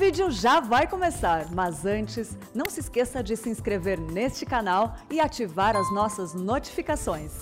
vídeo 0.00 0.30
já 0.30 0.60
vai 0.60 0.86
começar, 0.86 1.52
mas 1.52 1.84
antes, 1.84 2.34
não 2.54 2.70
se 2.70 2.80
esqueça 2.80 3.22
de 3.22 3.36
se 3.36 3.50
inscrever 3.50 4.00
neste 4.00 4.46
canal 4.46 4.96
e 5.10 5.20
ativar 5.20 5.76
as 5.76 5.92
nossas 5.92 6.32
notificações. 6.32 7.32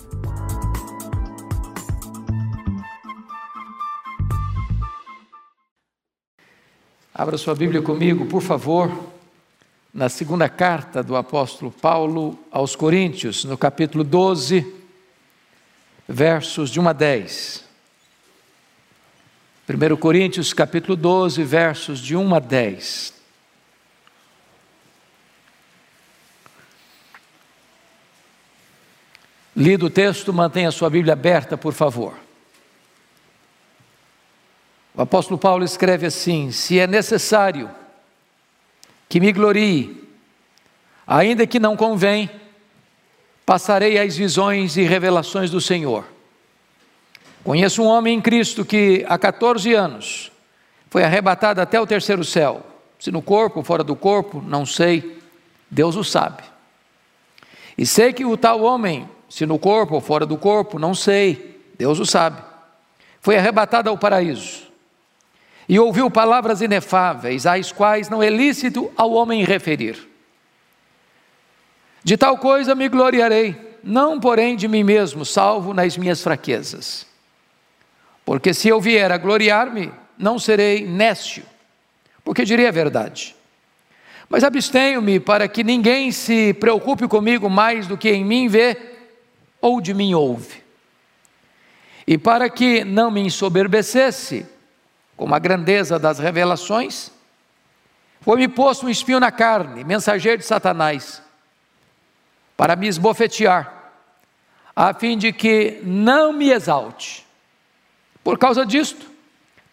Abra 7.13 7.37
sua 7.37 7.55
Bíblia 7.55 7.81
comigo, 7.81 8.25
por 8.25 8.41
favor, 8.41 8.91
na 9.93 10.09
segunda 10.09 10.49
carta 10.49 11.01
do 11.01 11.15
apóstolo 11.15 11.71
Paulo 11.71 12.37
aos 12.51 12.75
Coríntios, 12.75 13.45
no 13.45 13.57
capítulo 13.57 14.03
12, 14.03 14.69
versos 16.05 16.69
de 16.69 16.77
1 16.77 16.89
a 16.89 16.93
10. 16.93 17.68
1 19.69 19.97
Coríntios 19.97 20.51
capítulo 20.51 20.95
12, 20.95 21.43
versos 21.43 21.99
de 21.99 22.15
1 22.15 22.33
a 22.33 22.39
10. 22.39 23.13
Lido 29.55 29.85
o 29.85 29.89
texto, 29.91 30.33
mantenha 30.33 30.71
sua 30.71 30.89
Bíblia 30.89 31.13
aberta, 31.13 31.55
por 31.55 31.71
favor. 31.71 32.15
O 34.95 35.03
apóstolo 35.03 35.37
Paulo 35.37 35.63
escreve 35.63 36.07
assim: 36.07 36.51
Se 36.51 36.79
é 36.79 36.87
necessário 36.87 37.69
que 39.07 39.19
me 39.19 39.31
glorie, 39.31 40.03
ainda 41.05 41.45
que 41.45 41.59
não 41.59 41.77
convém, 41.77 42.27
passarei 43.45 43.99
as 43.99 44.17
visões 44.17 44.77
e 44.77 44.81
revelações 44.81 45.51
do 45.51 45.61
Senhor. 45.61 46.18
Conheço 47.43 47.81
um 47.81 47.87
homem 47.87 48.17
em 48.17 48.21
Cristo 48.21 48.65
que 48.65 49.05
há 49.07 49.17
14 49.17 49.73
anos 49.73 50.31
foi 50.89 51.03
arrebatado 51.03 51.61
até 51.61 51.79
o 51.79 51.87
terceiro 51.87 52.23
céu. 52.23 52.65
Se 52.99 53.11
no 53.11 53.21
corpo, 53.21 53.63
fora 53.63 53.83
do 53.83 53.95
corpo, 53.95 54.41
não 54.41 54.65
sei, 54.65 55.19
Deus 55.69 55.95
o 55.95 56.03
sabe. 56.03 56.43
E 57.77 57.85
sei 57.85 58.11
que 58.11 58.25
o 58.25 58.35
tal 58.35 58.61
homem, 58.61 59.07
se 59.29 59.45
no 59.45 59.57
corpo 59.57 59.95
ou 59.95 60.01
fora 60.01 60.25
do 60.25 60.37
corpo, 60.37 60.77
não 60.77 60.93
sei, 60.93 61.61
Deus 61.77 61.99
o 61.99 62.05
sabe, 62.05 62.41
foi 63.21 63.37
arrebatado 63.37 63.89
ao 63.89 63.97
paraíso 63.97 64.67
e 65.69 65.79
ouviu 65.79 66.09
palavras 66.09 66.61
inefáveis, 66.61 67.45
às 67.45 67.71
quais 67.71 68.09
não 68.09 68.23
é 68.23 68.29
lícito 68.29 68.91
ao 68.97 69.13
homem 69.13 69.43
referir. 69.43 70.09
De 72.03 72.17
tal 72.17 72.39
coisa 72.39 72.73
me 72.73 72.89
gloriarei, 72.89 73.55
não 73.83 74.19
porém 74.19 74.55
de 74.55 74.67
mim 74.67 74.83
mesmo, 74.83 75.23
salvo 75.23 75.73
nas 75.73 75.95
minhas 75.95 76.23
fraquezas. 76.23 77.08
Porque 78.29 78.53
se 78.53 78.67
eu 78.67 78.79
vier 78.79 79.11
a 79.11 79.17
gloriar-me, 79.17 79.91
não 80.15 80.37
serei 80.37 80.85
nécio, 80.85 81.43
porque 82.23 82.45
direi 82.45 82.67
a 82.67 82.71
verdade. 82.71 83.35
Mas 84.29 84.43
abstenho-me 84.43 85.19
para 85.19 85.47
que 85.47 85.63
ninguém 85.63 86.11
se 86.11 86.53
preocupe 86.53 87.07
comigo 87.07 87.49
mais 87.49 87.87
do 87.87 87.97
que 87.97 88.11
em 88.11 88.23
mim 88.23 88.47
vê 88.47 88.77
ou 89.59 89.81
de 89.81 89.95
mim 89.95 90.13
ouve. 90.13 90.61
E 92.05 92.19
para 92.19 92.51
que 92.51 92.83
não 92.83 93.09
me 93.09 93.21
ensoberbecesse 93.21 94.45
com 95.17 95.33
a 95.33 95.39
grandeza 95.39 95.97
das 95.97 96.19
revelações, 96.19 97.11
foi-me 98.21 98.47
posto 98.47 98.85
um 98.85 98.89
espinho 98.89 99.19
na 99.19 99.31
carne, 99.31 99.83
mensageiro 99.83 100.37
de 100.37 100.45
Satanás, 100.45 101.19
para 102.55 102.75
me 102.75 102.87
esbofetear, 102.87 103.91
a 104.75 104.93
fim 104.93 105.17
de 105.17 105.33
que 105.33 105.81
não 105.83 106.31
me 106.31 106.51
exalte. 106.51 107.27
Por 108.23 108.37
causa 108.37 108.65
disto, 108.65 109.09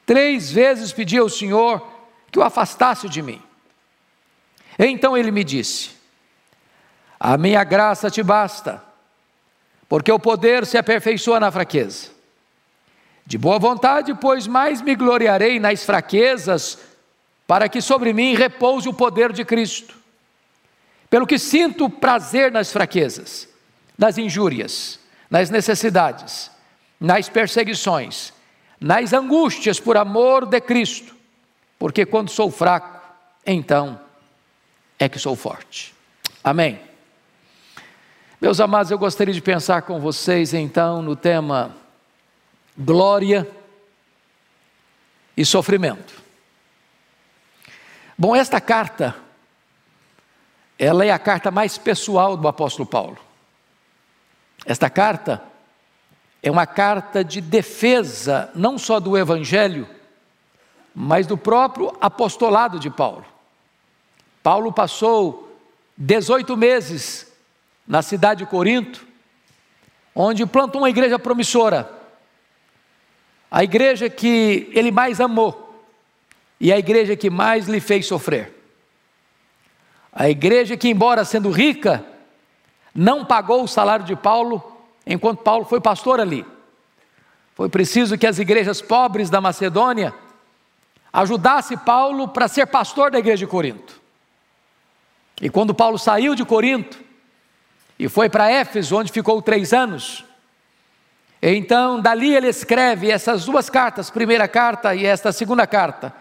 três 0.04 0.50
vezes 0.50 0.92
pedi 0.92 1.18
ao 1.18 1.28
Senhor 1.28 1.86
que 2.30 2.38
o 2.38 2.42
afastasse 2.42 3.08
de 3.08 3.22
mim. 3.22 3.42
Então 4.78 5.16
ele 5.16 5.30
me 5.30 5.42
disse: 5.42 5.90
A 7.18 7.36
minha 7.36 7.64
graça 7.64 8.10
te 8.10 8.22
basta, 8.22 8.82
porque 9.88 10.12
o 10.12 10.18
poder 10.18 10.66
se 10.66 10.76
aperfeiçoa 10.76 11.40
na 11.40 11.50
fraqueza. 11.50 12.10
De 13.24 13.36
boa 13.36 13.58
vontade, 13.58 14.14
pois 14.14 14.46
mais 14.46 14.80
me 14.80 14.94
gloriarei 14.94 15.58
nas 15.58 15.84
fraquezas, 15.84 16.78
para 17.46 17.68
que 17.68 17.80
sobre 17.80 18.12
mim 18.12 18.34
repouse 18.34 18.88
o 18.88 18.94
poder 18.94 19.32
de 19.32 19.44
Cristo. 19.44 19.96
Pelo 21.10 21.26
que 21.26 21.38
sinto 21.38 21.88
prazer 21.88 22.52
nas 22.52 22.72
fraquezas, 22.72 23.48
nas 23.96 24.18
injúrias, 24.18 24.98
nas 25.30 25.50
necessidades, 25.50 26.50
nas 27.00 27.28
perseguições, 27.28 28.32
nas 28.80 29.12
angústias 29.12 29.80
por 29.80 29.96
amor 29.96 30.46
de 30.46 30.60
Cristo, 30.60 31.14
porque 31.78 32.04
quando 32.04 32.30
sou 32.30 32.50
fraco, 32.50 33.00
então 33.44 34.00
é 34.98 35.08
que 35.08 35.18
sou 35.18 35.36
forte. 35.36 35.94
Amém. 36.42 36.80
Meus 38.40 38.60
amados, 38.60 38.90
eu 38.90 38.98
gostaria 38.98 39.32
de 39.32 39.40
pensar 39.40 39.82
com 39.82 39.98
vocês 39.98 40.52
então 40.52 41.00
no 41.00 41.16
tema 41.16 41.74
glória 42.76 43.48
e 45.36 45.44
sofrimento. 45.44 46.22
Bom, 48.16 48.36
esta 48.36 48.60
carta, 48.60 49.14
ela 50.78 51.04
é 51.04 51.10
a 51.10 51.18
carta 51.18 51.50
mais 51.50 51.78
pessoal 51.78 52.36
do 52.36 52.46
apóstolo 52.48 52.86
Paulo. 52.86 53.18
Esta 54.64 54.88
carta 54.88 55.42
é 56.46 56.50
uma 56.50 56.64
carta 56.64 57.24
de 57.24 57.40
defesa, 57.40 58.52
não 58.54 58.78
só 58.78 59.00
do 59.00 59.18
Evangelho, 59.18 59.84
mas 60.94 61.26
do 61.26 61.36
próprio 61.36 61.92
apostolado 62.00 62.78
de 62.78 62.88
Paulo. 62.88 63.26
Paulo 64.44 64.72
passou 64.72 65.58
18 65.98 66.56
meses 66.56 67.32
na 67.84 68.00
cidade 68.00 68.44
de 68.44 68.46
Corinto, 68.48 69.04
onde 70.14 70.46
plantou 70.46 70.82
uma 70.82 70.88
igreja 70.88 71.18
promissora, 71.18 71.90
a 73.50 73.64
igreja 73.64 74.08
que 74.08 74.70
ele 74.72 74.92
mais 74.92 75.20
amou 75.20 75.84
e 76.60 76.72
a 76.72 76.78
igreja 76.78 77.16
que 77.16 77.28
mais 77.28 77.66
lhe 77.66 77.80
fez 77.80 78.06
sofrer. 78.06 78.54
A 80.12 80.30
igreja 80.30 80.76
que, 80.76 80.88
embora 80.88 81.24
sendo 81.24 81.50
rica, 81.50 82.06
não 82.94 83.24
pagou 83.24 83.64
o 83.64 83.68
salário 83.68 84.04
de 84.04 84.14
Paulo 84.14 84.75
enquanto 85.06 85.42
Paulo 85.42 85.64
foi 85.64 85.80
pastor 85.80 86.20
ali. 86.20 86.44
Foi 87.54 87.68
preciso 87.68 88.18
que 88.18 88.26
as 88.26 88.38
igrejas 88.38 88.82
pobres 88.82 89.30
da 89.30 89.40
Macedônia 89.40 90.12
ajudassem 91.12 91.78
Paulo 91.78 92.28
para 92.28 92.48
ser 92.48 92.66
pastor 92.66 93.10
da 93.10 93.18
igreja 93.18 93.46
de 93.46 93.46
Corinto. 93.46 94.00
E 95.40 95.48
quando 95.48 95.74
Paulo 95.74 95.98
saiu 95.98 96.34
de 96.34 96.44
Corinto 96.44 96.98
e 97.98 98.08
foi 98.08 98.28
para 98.28 98.50
Éfeso, 98.50 98.96
onde 98.96 99.12
ficou 99.12 99.40
três 99.40 99.72
anos, 99.72 100.24
então 101.40 102.00
dali 102.00 102.34
ele 102.34 102.48
escreve 102.48 103.10
essas 103.10 103.44
duas 103.44 103.70
cartas, 103.70 104.10
primeira 104.10 104.48
carta 104.48 104.94
e 104.94 105.06
esta 105.06 105.32
segunda 105.32 105.66
carta, 105.66 106.12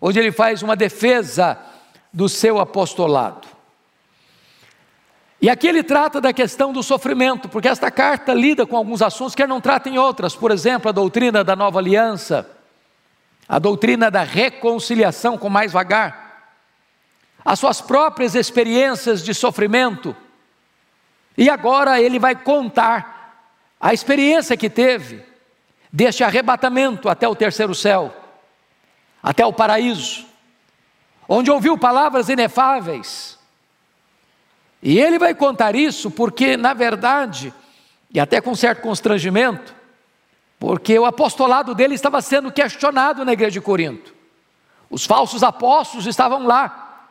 onde 0.00 0.18
ele 0.18 0.32
faz 0.32 0.62
uma 0.62 0.74
defesa 0.74 1.58
do 2.12 2.28
seu 2.28 2.58
apostolado. 2.58 3.46
E 5.42 5.48
aqui 5.48 5.66
ele 5.66 5.82
trata 5.82 6.20
da 6.20 6.34
questão 6.34 6.70
do 6.70 6.82
sofrimento, 6.82 7.48
porque 7.48 7.68
esta 7.68 7.90
carta 7.90 8.34
lida 8.34 8.66
com 8.66 8.76
alguns 8.76 9.00
assuntos 9.00 9.34
que 9.34 9.42
ele 9.42 9.48
não 9.48 9.60
trata 9.60 9.88
em 9.88 9.96
outras, 9.96 10.36
por 10.36 10.50
exemplo, 10.50 10.90
a 10.90 10.92
doutrina 10.92 11.42
da 11.42 11.56
nova 11.56 11.78
aliança, 11.78 12.46
a 13.48 13.58
doutrina 13.58 14.10
da 14.10 14.22
reconciliação 14.22 15.38
com 15.38 15.48
mais 15.48 15.72
vagar, 15.72 16.52
as 17.42 17.58
suas 17.58 17.80
próprias 17.80 18.34
experiências 18.34 19.24
de 19.24 19.32
sofrimento, 19.32 20.14
e 21.38 21.48
agora 21.48 22.02
ele 22.02 22.18
vai 22.18 22.36
contar 22.36 23.48
a 23.80 23.94
experiência 23.94 24.58
que 24.58 24.68
teve 24.68 25.24
deste 25.90 26.22
arrebatamento 26.22 27.08
até 27.08 27.26
o 27.26 27.34
terceiro 27.34 27.74
céu, 27.74 28.14
até 29.22 29.46
o 29.46 29.54
paraíso, 29.54 30.26
onde 31.26 31.50
ouviu 31.50 31.78
palavras 31.78 32.28
inefáveis, 32.28 33.39
e 34.82 34.98
ele 34.98 35.18
vai 35.18 35.34
contar 35.34 35.74
isso 35.74 36.10
porque, 36.10 36.56
na 36.56 36.72
verdade, 36.72 37.52
e 38.12 38.18
até 38.18 38.40
com 38.40 38.54
certo 38.54 38.80
constrangimento, 38.80 39.74
porque 40.58 40.98
o 40.98 41.04
apostolado 41.04 41.74
dele 41.74 41.94
estava 41.94 42.20
sendo 42.20 42.50
questionado 42.50 43.24
na 43.24 43.32
igreja 43.32 43.52
de 43.52 43.60
Corinto. 43.60 44.14
Os 44.90 45.06
falsos 45.06 45.42
apóstolos 45.42 46.06
estavam 46.06 46.46
lá, 46.46 47.08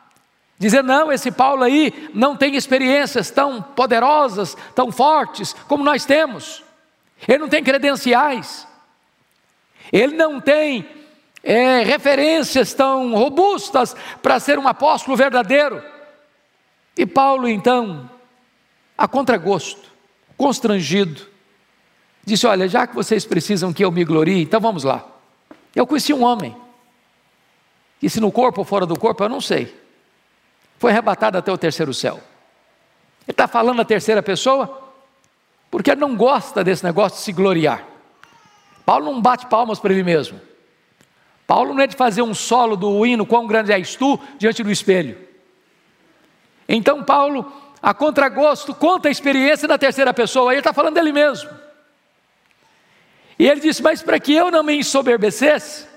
dizendo: 0.58 0.86
não, 0.86 1.12
esse 1.12 1.30
Paulo 1.30 1.62
aí 1.62 2.10
não 2.12 2.36
tem 2.36 2.54
experiências 2.56 3.30
tão 3.30 3.62
poderosas, 3.62 4.56
tão 4.74 4.92
fortes 4.92 5.54
como 5.66 5.84
nós 5.84 6.04
temos, 6.04 6.62
ele 7.26 7.38
não 7.38 7.48
tem 7.48 7.62
credenciais, 7.62 8.66
ele 9.92 10.16
não 10.16 10.40
tem 10.40 10.86
é, 11.42 11.82
referências 11.82 12.74
tão 12.74 13.14
robustas 13.14 13.96
para 14.22 14.38
ser 14.38 14.58
um 14.58 14.68
apóstolo 14.68 15.16
verdadeiro. 15.16 15.82
E 17.00 17.06
Paulo, 17.06 17.48
então, 17.48 18.10
a 18.98 19.08
contragosto, 19.08 19.90
constrangido, 20.36 21.26
disse: 22.22 22.46
Olha, 22.46 22.68
já 22.68 22.86
que 22.86 22.94
vocês 22.94 23.24
precisam 23.24 23.72
que 23.72 23.82
eu 23.82 23.90
me 23.90 24.04
glorie, 24.04 24.42
então 24.42 24.60
vamos 24.60 24.84
lá. 24.84 25.08
Eu 25.74 25.86
conheci 25.86 26.12
um 26.12 26.22
homem, 26.22 26.54
E 28.02 28.10
se 28.10 28.20
no 28.20 28.30
corpo 28.30 28.60
ou 28.60 28.66
fora 28.66 28.84
do 28.84 28.98
corpo, 28.98 29.24
eu 29.24 29.30
não 29.30 29.40
sei. 29.40 29.74
Foi 30.78 30.90
arrebatado 30.90 31.38
até 31.38 31.50
o 31.50 31.56
terceiro 31.56 31.94
céu. 31.94 32.20
Ele 33.26 33.30
está 33.30 33.48
falando 33.48 33.80
a 33.80 33.84
terceira 33.84 34.22
pessoa 34.22 34.92
porque 35.70 35.90
ele 35.90 36.02
não 36.02 36.14
gosta 36.14 36.62
desse 36.62 36.84
negócio 36.84 37.16
de 37.16 37.24
se 37.24 37.32
gloriar. 37.32 37.82
Paulo 38.84 39.06
não 39.06 39.22
bate 39.22 39.46
palmas 39.46 39.78
para 39.78 39.94
ele 39.94 40.02
mesmo. 40.02 40.38
Paulo 41.46 41.72
não 41.72 41.82
é 41.82 41.86
de 41.86 41.96
fazer 41.96 42.20
um 42.20 42.34
solo 42.34 42.76
do 42.76 43.06
hino, 43.06 43.24
quão 43.24 43.46
grande 43.46 43.72
és 43.72 43.96
tu, 43.96 44.20
diante 44.38 44.62
do 44.62 44.70
espelho. 44.70 45.29
Então, 46.72 47.02
Paulo, 47.02 47.52
a 47.82 47.92
contragosto, 47.92 48.72
conta 48.72 49.08
a 49.08 49.10
experiência 49.10 49.66
da 49.66 49.76
terceira 49.76 50.14
pessoa, 50.14 50.52
ele 50.52 50.60
está 50.60 50.72
falando 50.72 50.94
dele 50.94 51.12
mesmo. 51.12 51.50
E 53.36 53.48
ele 53.48 53.60
disse: 53.60 53.82
Mas 53.82 54.00
para 54.00 54.20
que 54.20 54.32
eu 54.32 54.52
não 54.52 54.62
me 54.62 54.76
ensoberbecesse, 54.76 55.88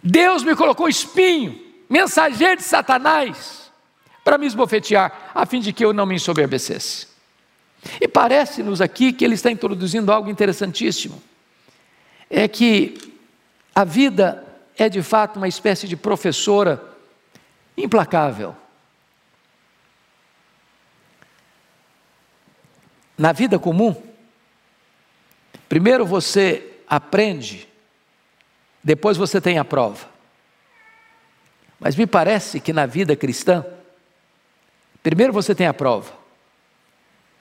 Deus 0.00 0.44
me 0.44 0.54
colocou 0.54 0.88
espinho, 0.88 1.60
mensageiro 1.90 2.58
de 2.58 2.62
Satanás, 2.62 3.72
para 4.22 4.38
me 4.38 4.46
esbofetear, 4.46 5.32
a 5.34 5.44
fim 5.44 5.58
de 5.58 5.72
que 5.72 5.84
eu 5.84 5.92
não 5.92 6.06
me 6.06 6.14
ensoberbecesse. 6.14 7.08
E 8.00 8.06
parece-nos 8.06 8.80
aqui 8.80 9.12
que 9.12 9.24
ele 9.24 9.34
está 9.34 9.50
introduzindo 9.50 10.12
algo 10.12 10.30
interessantíssimo. 10.30 11.20
É 12.30 12.46
que 12.46 12.96
a 13.74 13.82
vida 13.82 14.46
é 14.78 14.88
de 14.88 15.02
fato 15.02 15.36
uma 15.36 15.48
espécie 15.48 15.88
de 15.88 15.96
professora 15.96 16.93
implacável. 17.76 18.56
Na 23.16 23.32
vida 23.32 23.58
comum, 23.58 23.94
primeiro 25.68 26.04
você 26.04 26.78
aprende 26.86 27.68
depois 28.84 29.16
você 29.16 29.40
tem 29.40 29.58
a 29.58 29.64
prova. 29.64 30.06
Mas 31.80 31.96
me 31.96 32.06
parece 32.06 32.60
que 32.60 32.70
na 32.70 32.84
vida 32.84 33.16
cristã, 33.16 33.64
primeiro 35.02 35.32
você 35.32 35.54
tem 35.54 35.66
a 35.66 35.72
prova, 35.72 36.12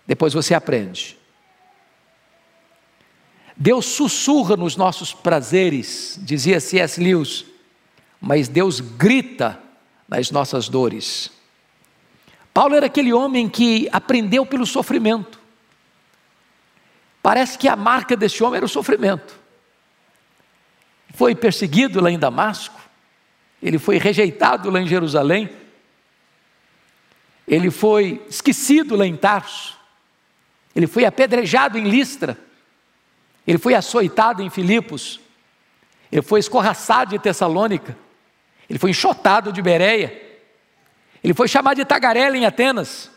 depois 0.07 0.33
você 0.33 0.53
aprende. 0.53 1.17
Deus 3.57 3.85
sussurra 3.85 4.55
nos 4.55 4.77
nossos 4.77 5.13
prazeres, 5.13 6.17
dizia 6.21 6.61
C.S. 6.61 6.99
Lewis, 6.99 7.45
mas 8.19 8.47
Deus 8.47 8.79
grita 8.79 9.59
nas 10.07 10.31
nossas 10.31 10.69
dores. 10.69 11.31
Paulo 12.53 12.75
era 12.75 12.85
aquele 12.85 13.11
homem 13.11 13.49
que 13.49 13.89
aprendeu 13.91 14.45
pelo 14.45 14.65
sofrimento. 14.65 15.39
Parece 17.21 17.57
que 17.57 17.67
a 17.67 17.75
marca 17.75 18.15
desse 18.15 18.43
homem 18.43 18.57
era 18.57 18.65
o 18.65 18.69
sofrimento 18.69 19.43
foi 21.13 21.35
perseguido 21.35 22.01
lá 22.01 22.09
em 22.09 22.17
Damasco, 22.17 22.81
ele 23.61 23.77
foi 23.77 23.97
rejeitado 23.97 24.69
lá 24.69 24.81
em 24.81 24.87
Jerusalém, 24.87 25.49
ele 27.47 27.69
foi 27.69 28.21
esquecido 28.27 28.95
lá 28.95 29.05
em 29.05 29.15
Tarso, 29.15 29.77
ele 30.75 30.87
foi 30.87 31.05
apedrejado 31.05 31.77
em 31.77 31.83
Listra, 31.83 32.37
ele 33.45 33.59
foi 33.59 33.75
açoitado 33.75 34.41
em 34.41 34.49
Filipos, 34.49 35.19
ele 36.11 36.23
foi 36.23 36.39
escorraçado 36.39 37.11
de 37.11 37.19
Tessalônica, 37.19 37.95
ele 38.73 38.79
foi 38.79 38.89
enxotado 38.89 39.53
de 39.53 39.61
Bereia, 39.61 40.19
ele 41.23 41.35
foi 41.35 41.47
chamado 41.47 41.75
de 41.75 41.85
tagarela 41.85 42.35
em 42.35 42.43
Atenas, 42.43 43.11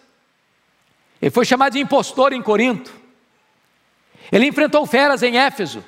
ele 1.20 1.31
foi 1.31 1.47
chamado 1.47 1.73
de 1.73 1.79
impostor 1.81 2.35
em 2.35 2.43
Corinto, 2.43 2.93
ele 4.31 4.47
enfrentou 4.47 4.85
feras 4.85 5.23
em 5.23 5.38
Éfeso, 5.38 5.82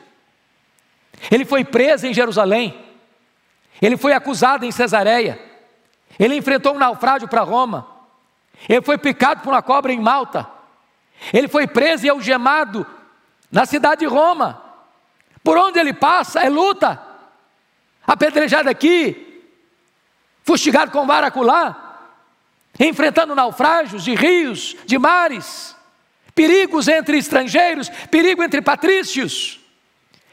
ele 1.30 1.44
foi 1.44 1.64
preso 1.64 2.06
em 2.06 2.14
Jerusalém. 2.14 2.86
Ele 3.82 3.96
foi 3.96 4.12
acusado 4.12 4.64
em 4.64 4.72
Cesareia. 4.72 5.38
Ele 6.18 6.34
enfrentou 6.36 6.74
um 6.74 6.78
naufrágio 6.78 7.28
para 7.28 7.42
Roma. 7.42 7.86
Ele 8.68 8.80
foi 8.80 8.96
picado 8.96 9.42
por 9.42 9.52
uma 9.52 9.62
cobra 9.62 9.92
em 9.92 10.00
Malta. 10.00 10.48
Ele 11.32 11.48
foi 11.48 11.66
preso 11.66 12.06
e 12.06 12.08
algemado 12.08 12.86
na 13.50 13.66
cidade 13.66 14.00
de 14.00 14.06
Roma. 14.06 14.62
Por 15.44 15.58
onde 15.58 15.78
ele 15.78 15.92
passa 15.92 16.40
é 16.40 16.48
luta. 16.48 17.00
Apedrejado 18.06 18.68
aqui, 18.68 19.27
fustigado 20.48 20.90
com 20.90 21.06
varaculá, 21.06 22.08
enfrentando 22.80 23.34
naufrágios 23.34 24.02
de 24.02 24.14
rios, 24.14 24.74
de 24.86 24.98
mares, 24.98 25.76
perigos 26.34 26.88
entre 26.88 27.18
estrangeiros, 27.18 27.90
perigo 28.10 28.42
entre 28.42 28.62
patrícios. 28.62 29.60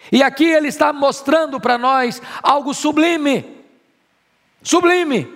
E 0.09 0.23
aqui 0.23 0.45
ele 0.45 0.69
está 0.69 0.93
mostrando 0.93 1.59
para 1.59 1.77
nós 1.77 2.21
algo 2.41 2.73
sublime. 2.73 3.61
Sublime. 4.63 5.27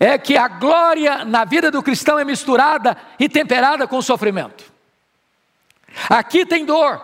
É 0.00 0.18
que 0.18 0.36
a 0.36 0.48
glória 0.48 1.24
na 1.24 1.44
vida 1.44 1.70
do 1.70 1.80
cristão 1.80 2.18
é 2.18 2.24
misturada 2.24 2.96
e 3.16 3.28
temperada 3.28 3.86
com 3.86 4.02
sofrimento. 4.02 4.64
Aqui 6.08 6.44
tem 6.44 6.64
dor, 6.64 7.00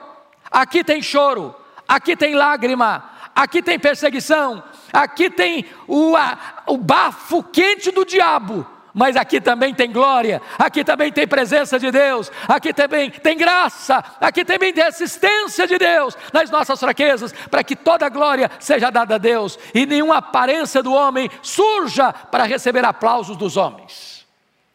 aqui 0.51 0.83
tem 0.83 1.01
choro, 1.01 1.55
aqui 1.87 2.17
tem 2.17 2.35
lágrima, 2.35 3.11
aqui 3.33 3.63
tem 3.63 3.79
perseguição, 3.79 4.63
aqui 4.95 5.29
tem 5.29 5.67
o, 5.89 6.17
a, 6.17 6.63
o 6.69 6.77
bafo 6.77 7.43
quente 7.43 7.91
do 7.91 8.07
diabo, 8.07 8.65
mas 8.95 9.17
aqui 9.17 9.41
também 9.41 9.75
tem 9.75 9.91
glória, 9.91 10.41
aqui 10.57 10.85
também 10.85 11.11
tem 11.11 11.27
presença 11.27 11.81
de 11.81 11.91
Deus, 11.91 12.31
aqui 12.47 12.73
também 12.73 13.11
tem 13.11 13.37
graça, 13.37 14.03
aqui 14.21 14.45
também 14.45 14.73
tem 14.73 14.85
assistência 14.85 15.67
de 15.67 15.77
Deus 15.77 16.17
nas 16.33 16.49
nossas 16.49 16.79
fraquezas, 16.79 17.33
para 17.51 17.65
que 17.65 17.75
toda 17.75 18.09
glória 18.09 18.49
seja 18.61 18.91
dada 18.91 19.17
a 19.17 19.19
Deus 19.19 19.59
e 19.75 19.85
nenhuma 19.85 20.19
aparência 20.19 20.81
do 20.81 20.93
homem 20.93 21.29
surja 21.43 22.13
para 22.13 22.45
receber 22.45 22.85
aplausos 22.85 23.37
dos 23.37 23.57
homens. 23.57 24.25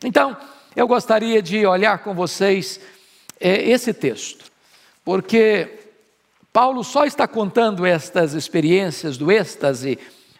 Então, 0.03 0.35
eu 0.75 0.85
gostaria 0.85 1.41
de 1.41 1.65
olhar 1.65 1.99
com 1.99 2.13
vocês 2.13 2.79
é, 3.39 3.69
esse 3.69 3.93
texto, 3.93 4.51
porque 5.05 5.78
Paulo 6.51 6.83
só 6.83 7.05
está 7.05 7.27
contando 7.27 7.85
estas 7.85 8.33
experiências 8.33 9.17
do 9.17 9.31
êxtase, 9.31 9.99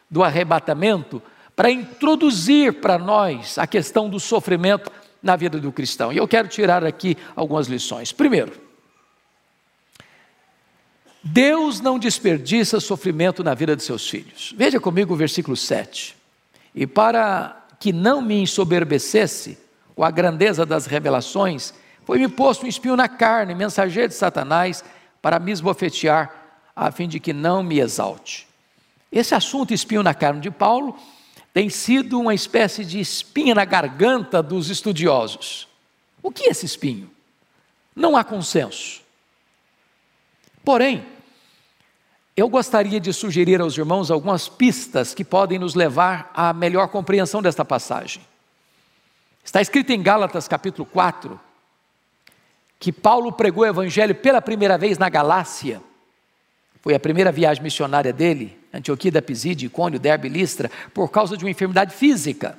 do 0.10 0.24
arrebatamento, 0.24 1.22
para 1.56 1.70
introduzir 1.70 2.74
para 2.82 2.98
nós 2.98 3.58
a 3.58 3.68
questão 3.68 4.10
do 4.10 4.20
sofrimento 4.20 4.92
na 5.22 5.36
vida 5.36 5.60
do 5.60 5.72
cristão. 5.72 6.12
E 6.12 6.18
eu 6.18 6.28
quero 6.28 6.48
tirar 6.48 6.84
aqui 6.84 7.18
algumas 7.36 7.68
lições. 7.68 8.12
Primeiro, 8.12 8.54
Deus 11.22 11.82
não 11.82 12.00
desperdiça 12.00 12.80
sofrimento 12.80 13.44
na 13.44 13.54
vida 13.54 13.76
de 13.76 13.84
seus 13.84 14.10
filhos. 14.10 14.54
Veja 14.58 14.80
comigo 14.80 15.14
o 15.14 15.18
versículo 15.18 15.56
7. 15.56 16.16
E 16.74 16.88
para 16.88 17.68
que 17.80 17.92
não 17.92 18.22
me 18.22 18.42
ensoberbecesse 18.42 19.58
com 19.96 20.04
a 20.04 20.12
grandeza 20.12 20.66
das 20.66 20.86
revelações, 20.86 21.74
foi-me 22.06 22.28
posto 22.28 22.66
um 22.66 22.70
espinho 22.70 22.96
na 22.96 23.10
carne, 23.10 23.54
mensageiro 23.54 24.08
de 24.08 24.16
Satanás, 24.16 24.84
para 25.22 25.40
me 25.40 25.52
esbofetear, 25.52 26.34
a 26.76 26.92
fim 26.92 27.08
de 27.08 27.20
que 27.20 27.34
não 27.34 27.62
me 27.62 27.80
exalte. 27.80 28.48
Esse 29.12 29.36
assunto 29.36 29.74
espinho 29.74 30.04
na 30.04 30.14
carne 30.14 30.40
de 30.40 30.52
Paulo 30.52 30.98
tem 31.54 31.70
sido 31.70 32.20
uma 32.20 32.34
espécie 32.34 32.86
de 32.86 33.00
espinha 33.00 33.56
na 33.56 33.66
garganta 33.66 34.42
dos 34.42 34.70
estudiosos. 34.70 35.68
O 36.22 36.32
que 36.32 36.44
é 36.44 36.50
esse 36.50 36.66
espinho? 36.66 37.10
Não 37.96 38.16
há 38.16 38.24
consenso. 38.24 39.02
Porém, 40.64 41.06
eu 42.38 42.48
gostaria 42.48 43.00
de 43.00 43.12
sugerir 43.12 43.60
aos 43.60 43.78
irmãos 43.78 44.10
algumas 44.12 44.48
pistas 44.48 45.14
que 45.14 45.26
podem 45.26 45.60
nos 45.60 45.76
levar 45.76 46.32
à 46.34 46.54
melhor 46.54 46.88
compreensão 46.88 47.42
desta 47.42 47.66
passagem. 47.66 48.22
Está 49.44 49.62
escrito 49.62 49.92
em 49.92 50.02
Gálatas 50.02 50.48
capítulo 50.48 50.86
4 50.86 51.40
que 52.80 52.92
Paulo 52.92 53.34
pregou 53.34 53.64
o 53.64 53.68
evangelho 53.68 54.16
pela 54.16 54.42
primeira 54.42 54.78
vez 54.78 54.98
na 54.98 55.10
Galácia. 55.10 55.82
Foi 56.82 56.96
a 56.96 57.00
primeira 57.00 57.32
viagem 57.32 57.62
missionária 57.62 58.14
dele. 58.14 58.58
Antioquia 58.74 59.12
da 59.12 59.22
Pisídia, 59.22 59.66
Icônio, 59.66 60.00
Derbe, 60.00 60.30
Listra, 60.30 60.72
por 60.94 61.10
causa 61.10 61.36
de 61.36 61.44
uma 61.44 61.52
enfermidade 61.52 61.94
física. 61.94 62.58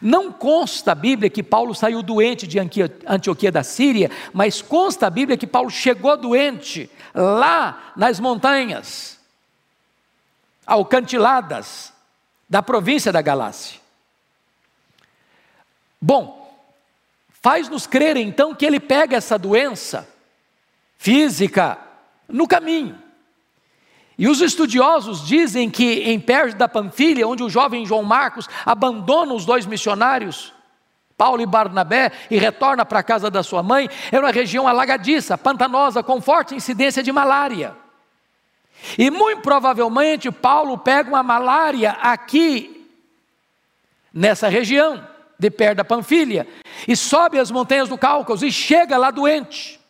Não 0.00 0.32
consta 0.32 0.92
a 0.92 0.94
Bíblia 0.94 1.28
que 1.28 1.42
Paulo 1.42 1.74
saiu 1.74 2.02
doente 2.02 2.46
de 2.46 2.58
Antioquia 2.58 3.50
da 3.50 3.62
Síria, 3.62 4.10
mas 4.32 4.62
consta 4.62 5.06
a 5.06 5.10
Bíblia 5.10 5.36
que 5.36 5.46
Paulo 5.46 5.70
chegou 5.70 6.16
doente 6.16 6.90
lá 7.14 7.92
nas 7.96 8.20
montanhas, 8.20 9.18
alcantiladas 10.66 11.92
da 12.48 12.62
província 12.62 13.12
da 13.12 13.20
Galácia. 13.20 13.80
Bom, 16.00 16.39
faz-nos 17.40 17.86
crer 17.86 18.16
então 18.16 18.54
que 18.54 18.64
ele 18.64 18.80
pega 18.80 19.16
essa 19.16 19.38
doença 19.38 20.08
física 20.96 21.78
no 22.28 22.46
caminho. 22.46 22.98
E 24.18 24.28
os 24.28 24.42
estudiosos 24.42 25.26
dizem 25.26 25.70
que 25.70 26.02
em 26.02 26.20
Pérgio 26.20 26.58
da 26.58 26.68
Panfilha, 26.68 27.26
onde 27.26 27.42
o 27.42 27.48
jovem 27.48 27.86
João 27.86 28.02
Marcos 28.02 28.46
abandona 28.66 29.32
os 29.32 29.46
dois 29.46 29.64
missionários, 29.64 30.52
Paulo 31.16 31.40
e 31.40 31.46
Barnabé, 31.46 32.12
e 32.30 32.36
retorna 32.36 32.84
para 32.84 32.98
a 32.98 33.02
casa 33.02 33.30
da 33.30 33.42
sua 33.42 33.62
mãe, 33.62 33.88
era 34.12 34.24
uma 34.24 34.32
região 34.32 34.68
alagadiça, 34.68 35.38
pantanosa, 35.38 36.02
com 36.02 36.20
forte 36.20 36.54
incidência 36.54 37.02
de 37.02 37.10
malária. 37.10 37.74
E 38.98 39.10
muito 39.10 39.40
provavelmente 39.40 40.30
Paulo 40.30 40.76
pega 40.76 41.08
uma 41.08 41.22
malária 41.22 41.92
aqui, 42.02 42.90
nessa 44.12 44.48
região, 44.48 45.06
de 45.40 45.50
perto 45.50 45.78
da 45.78 45.84
Panfilha, 45.84 46.46
e 46.86 46.94
sobe 46.94 47.38
as 47.38 47.50
montanhas 47.50 47.88
do 47.88 47.96
Cáucaso 47.96 48.44
e 48.44 48.52
chega 48.52 48.98
lá 48.98 49.10
doente. 49.10 49.80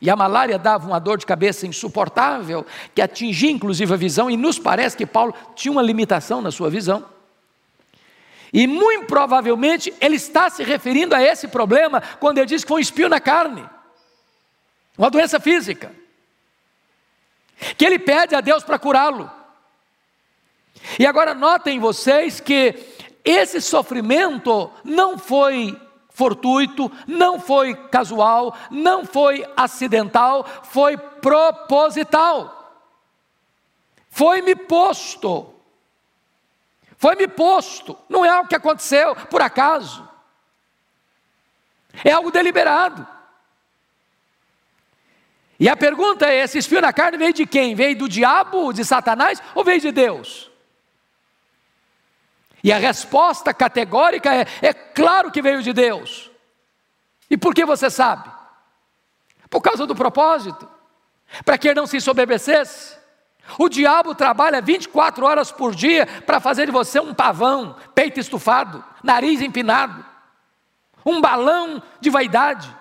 E 0.00 0.08
a 0.08 0.16
malária 0.16 0.58
dava 0.58 0.86
uma 0.86 0.98
dor 0.98 1.18
de 1.18 1.26
cabeça 1.26 1.66
insuportável, 1.66 2.64
que 2.94 3.02
atingia 3.02 3.50
inclusive 3.50 3.92
a 3.92 3.96
visão, 3.96 4.30
e 4.30 4.36
nos 4.36 4.58
parece 4.58 4.96
que 4.96 5.04
Paulo 5.04 5.34
tinha 5.54 5.72
uma 5.72 5.82
limitação 5.82 6.40
na 6.40 6.50
sua 6.50 6.70
visão. 6.70 7.04
E 8.52 8.66
muito 8.66 9.06
provavelmente 9.06 9.92
ele 10.00 10.16
está 10.16 10.48
se 10.48 10.62
referindo 10.62 11.14
a 11.14 11.22
esse 11.22 11.48
problema 11.48 12.00
quando 12.18 12.38
ele 12.38 12.46
diz 12.46 12.62
que 12.62 12.68
foi 12.68 12.78
um 12.78 12.80
espio 12.80 13.08
na 13.08 13.20
carne, 13.20 13.68
uma 14.96 15.10
doença 15.10 15.38
física, 15.38 15.92
que 17.76 17.84
ele 17.84 17.98
pede 17.98 18.34
a 18.34 18.40
Deus 18.40 18.64
para 18.64 18.78
curá-lo. 18.78 19.30
E 20.98 21.06
agora 21.06 21.34
notem 21.34 21.78
vocês 21.78 22.40
que 22.40 22.74
esse 23.24 23.60
sofrimento 23.60 24.70
não 24.84 25.18
foi 25.18 25.78
fortuito, 26.10 26.90
não 27.06 27.40
foi 27.40 27.74
casual, 27.74 28.56
não 28.70 29.04
foi 29.04 29.46
acidental, 29.56 30.44
foi 30.64 30.96
proposital. 30.96 32.56
Foi-me 34.10 34.54
posto. 34.54 35.54
Foi-me 36.96 37.28
posto. 37.28 37.96
Não 38.08 38.24
é 38.24 38.28
algo 38.28 38.48
que 38.48 38.54
aconteceu 38.54 39.14
por 39.14 39.40
acaso. 39.40 40.06
É 42.04 42.12
algo 42.12 42.30
deliberado. 42.30 43.06
E 45.58 45.68
a 45.68 45.76
pergunta 45.76 46.26
é: 46.26 46.40
esse 46.40 46.58
espinho 46.58 46.80
na 46.80 46.92
carne 46.92 47.18
veio 47.18 47.32
de 47.32 47.46
quem? 47.46 47.74
Veio 47.74 47.96
do 47.96 48.08
diabo, 48.08 48.72
de 48.72 48.84
Satanás 48.84 49.42
ou 49.54 49.64
veio 49.64 49.80
de 49.80 49.92
Deus? 49.92 50.49
E 52.62 52.72
a 52.72 52.78
resposta 52.78 53.54
categórica 53.54 54.34
é: 54.34 54.46
é 54.62 54.72
claro 54.72 55.30
que 55.30 55.42
veio 55.42 55.62
de 55.62 55.72
Deus. 55.72 56.30
E 57.30 57.36
por 57.36 57.54
que 57.54 57.64
você 57.64 57.88
sabe? 57.88 58.30
Por 59.48 59.60
causa 59.60 59.86
do 59.86 59.94
propósito, 59.94 60.68
para 61.44 61.56
que 61.56 61.68
ele 61.68 61.80
não 61.80 61.86
se 61.86 61.96
ensoberbecesse. 61.96 62.98
O 63.58 63.68
diabo 63.68 64.14
trabalha 64.14 64.60
24 64.60 65.24
horas 65.24 65.50
por 65.50 65.74
dia 65.74 66.06
para 66.24 66.40
fazer 66.40 66.66
de 66.66 66.72
você 66.72 67.00
um 67.00 67.14
pavão, 67.14 67.74
peito 67.94 68.20
estufado, 68.20 68.84
nariz 69.02 69.40
empinado, 69.40 70.04
um 71.04 71.20
balão 71.20 71.82
de 72.00 72.10
vaidade. 72.10 72.76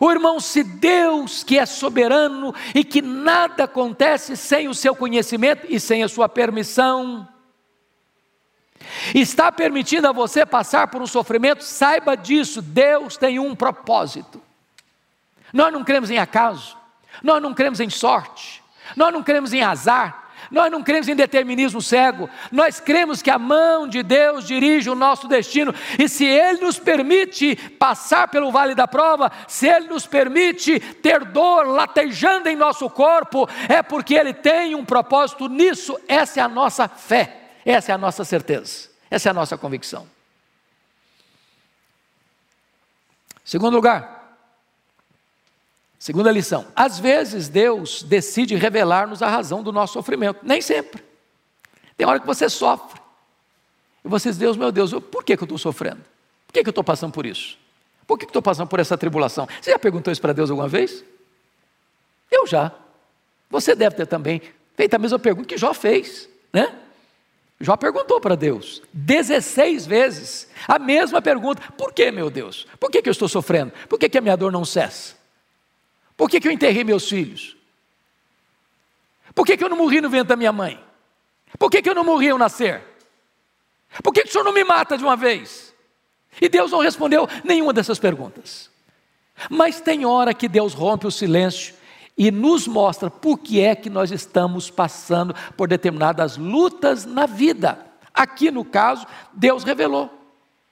O 0.00 0.10
irmão, 0.10 0.38
se 0.38 0.62
Deus, 0.62 1.42
que 1.42 1.58
é 1.58 1.64
soberano 1.64 2.54
e 2.74 2.84
que 2.84 3.00
nada 3.00 3.64
acontece 3.64 4.36
sem 4.36 4.68
o 4.68 4.74
seu 4.74 4.94
conhecimento 4.94 5.66
e 5.68 5.80
sem 5.80 6.02
a 6.02 6.08
sua 6.08 6.28
permissão, 6.28 7.26
está 9.14 9.50
permitindo 9.50 10.08
a 10.08 10.12
você 10.12 10.44
passar 10.44 10.88
por 10.88 11.02
um 11.02 11.06
sofrimento, 11.06 11.62
saiba 11.64 12.16
disso, 12.16 12.60
Deus 12.62 13.16
tem 13.16 13.38
um 13.38 13.54
propósito. 13.54 14.42
Nós 15.52 15.72
não 15.72 15.84
cremos 15.84 16.10
em 16.10 16.18
acaso, 16.18 16.76
nós 17.22 17.42
não 17.42 17.54
cremos 17.54 17.80
em 17.80 17.90
sorte, 17.90 18.62
nós 18.96 19.12
não 19.12 19.22
cremos 19.22 19.52
em 19.52 19.62
azar, 19.62 20.28
nós 20.50 20.70
não 20.70 20.82
cremos 20.82 21.08
em 21.08 21.16
determinismo 21.16 21.82
cego, 21.82 22.28
nós 22.50 22.80
cremos 22.80 23.20
que 23.20 23.30
a 23.30 23.38
mão 23.38 23.86
de 23.86 24.02
Deus 24.02 24.46
dirige 24.46 24.88
o 24.88 24.94
nosso 24.94 25.28
destino, 25.28 25.74
e 25.98 26.08
se 26.08 26.24
Ele 26.24 26.60
nos 26.60 26.78
permite 26.78 27.56
passar 27.78 28.28
pelo 28.28 28.50
vale 28.50 28.74
da 28.74 28.86
prova, 28.86 29.30
se 29.46 29.68
Ele 29.68 29.88
nos 29.88 30.06
permite 30.06 30.78
ter 30.78 31.24
dor 31.24 31.66
latejando 31.66 32.48
em 32.48 32.56
nosso 32.56 32.88
corpo, 32.88 33.48
é 33.68 33.82
porque 33.82 34.14
Ele 34.14 34.32
tem 34.32 34.74
um 34.74 34.84
propósito 34.84 35.48
nisso, 35.48 35.98
essa 36.06 36.40
é 36.40 36.42
a 36.42 36.48
nossa 36.48 36.88
fé. 36.88 37.47
Essa 37.68 37.92
é 37.92 37.94
a 37.94 37.98
nossa 37.98 38.24
certeza, 38.24 38.88
essa 39.10 39.28
é 39.28 39.30
a 39.30 39.34
nossa 39.34 39.58
convicção. 39.58 40.08
Segundo 43.44 43.74
lugar, 43.74 44.38
segunda 45.98 46.32
lição: 46.32 46.66
às 46.74 46.98
vezes 46.98 47.50
Deus 47.50 48.02
decide 48.02 48.54
revelar-nos 48.54 49.20
a 49.20 49.28
razão 49.28 49.62
do 49.62 49.70
nosso 49.70 49.92
sofrimento, 49.92 50.40
nem 50.42 50.62
sempre. 50.62 51.04
Tem 51.94 52.06
hora 52.06 52.18
que 52.18 52.26
você 52.26 52.48
sofre, 52.48 53.02
e 54.02 54.08
você 54.08 54.30
diz: 54.30 54.38
Deus, 54.38 54.56
meu 54.56 54.72
Deus, 54.72 54.92
por 54.92 55.22
que, 55.22 55.36
que 55.36 55.42
eu 55.42 55.44
estou 55.44 55.58
sofrendo? 55.58 56.00
Por 56.46 56.54
que, 56.54 56.62
que 56.62 56.68
eu 56.68 56.70
estou 56.70 56.82
passando 56.82 57.12
por 57.12 57.26
isso? 57.26 57.58
Por 58.06 58.16
que, 58.18 58.24
que 58.24 58.30
estou 58.30 58.40
passando 58.40 58.68
por 58.68 58.80
essa 58.80 58.96
tribulação? 58.96 59.46
Você 59.60 59.72
já 59.72 59.78
perguntou 59.78 60.10
isso 60.10 60.22
para 60.22 60.32
Deus 60.32 60.48
alguma 60.48 60.68
vez? 60.68 61.04
Eu 62.30 62.46
já. 62.46 62.72
Você 63.50 63.74
deve 63.74 63.94
ter 63.94 64.06
também 64.06 64.40
feito 64.74 64.94
a 64.94 64.98
mesma 64.98 65.18
pergunta 65.18 65.46
que 65.46 65.58
Jó 65.58 65.74
fez, 65.74 66.30
né? 66.50 66.87
Jó 67.60 67.76
perguntou 67.76 68.20
para 68.20 68.36
Deus 68.36 68.82
16 68.92 69.86
vezes 69.86 70.48
a 70.66 70.78
mesma 70.78 71.20
pergunta: 71.20 71.60
por 71.72 71.92
que, 71.92 72.10
meu 72.10 72.30
Deus? 72.30 72.66
Por 72.78 72.90
que, 72.90 73.02
que 73.02 73.08
eu 73.08 73.12
estou 73.12 73.28
sofrendo? 73.28 73.72
Por 73.88 73.98
que, 73.98 74.08
que 74.08 74.18
a 74.18 74.20
minha 74.20 74.36
dor 74.36 74.52
não 74.52 74.64
cessa? 74.64 75.16
Por 76.16 76.30
que, 76.30 76.40
que 76.40 76.48
eu 76.48 76.52
enterrei 76.52 76.84
meus 76.84 77.08
filhos? 77.08 77.56
Por 79.34 79.44
que, 79.44 79.56
que 79.56 79.64
eu 79.64 79.68
não 79.68 79.76
morri 79.76 80.00
no 80.00 80.10
ventre 80.10 80.28
da 80.28 80.36
minha 80.36 80.52
mãe? 80.52 80.82
Por 81.58 81.70
que, 81.70 81.82
que 81.82 81.88
eu 81.88 81.94
não 81.94 82.04
morri 82.04 82.30
ao 82.30 82.38
nascer? 82.38 82.82
Por 84.02 84.12
que, 84.12 84.22
que 84.22 84.28
o 84.28 84.32
senhor 84.32 84.44
não 84.44 84.52
me 84.52 84.64
mata 84.64 84.98
de 84.98 85.04
uma 85.04 85.16
vez? 85.16 85.74
E 86.40 86.48
Deus 86.48 86.70
não 86.70 86.80
respondeu 86.80 87.28
nenhuma 87.44 87.72
dessas 87.72 87.98
perguntas. 87.98 88.70
Mas 89.48 89.80
tem 89.80 90.04
hora 90.04 90.34
que 90.34 90.48
Deus 90.48 90.74
rompe 90.74 91.06
o 91.06 91.10
silêncio 91.10 91.74
e 92.18 92.32
nos 92.32 92.66
mostra 92.66 93.08
por 93.08 93.38
que 93.38 93.60
é 93.60 93.76
que 93.76 93.88
nós 93.88 94.10
estamos 94.10 94.68
passando 94.68 95.34
por 95.56 95.68
determinadas 95.68 96.36
lutas 96.36 97.06
na 97.06 97.24
vida. 97.24 97.78
Aqui 98.12 98.50
no 98.50 98.64
caso, 98.64 99.06
Deus 99.32 99.62
revelou. 99.62 100.18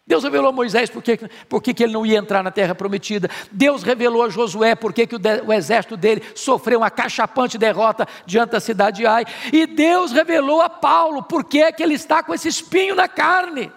Deus 0.05 0.23
revelou 0.23 0.51
a 0.51 0.53
Moisés 0.53 0.89
por 0.89 1.03
que, 1.03 1.19
por 1.49 1.61
que, 1.61 1.83
ele 1.83 1.93
não 1.93 2.07
ia 2.07 2.19
entrar 2.19 2.43
na 2.43 2.51
terra 2.51 2.75
prometida. 2.75 3.29
Deus 3.51 3.83
revelou 3.83 4.23
a 4.23 4.29
Josué 4.29 4.75
por 4.75 4.93
que, 4.93 5.07
que 5.07 5.17
o, 5.17 5.19
de, 5.19 5.41
o, 5.43 5.53
exército 5.53 5.97
dele 5.97 6.23
sofreu 6.35 6.81
uma 6.81 6.91
cachapante 6.91 7.59
derrota 7.59 8.07
diante 8.25 8.51
da 8.51 8.61
cidade 8.61 8.99
de 8.99 9.07
Ai. 9.07 9.25
E 9.53 9.67
Deus 9.67 10.13
revelou 10.13 10.61
a 10.61 10.71
Paulo 10.71 11.25
por 11.25 11.45
que, 11.45 11.73
que 11.73 11.83
ele 11.83 11.95
está 11.95 12.23
com 12.23 12.33
esse 12.33 12.47
espinho 12.47 12.95
na 12.95 13.09
carne. 13.09 13.73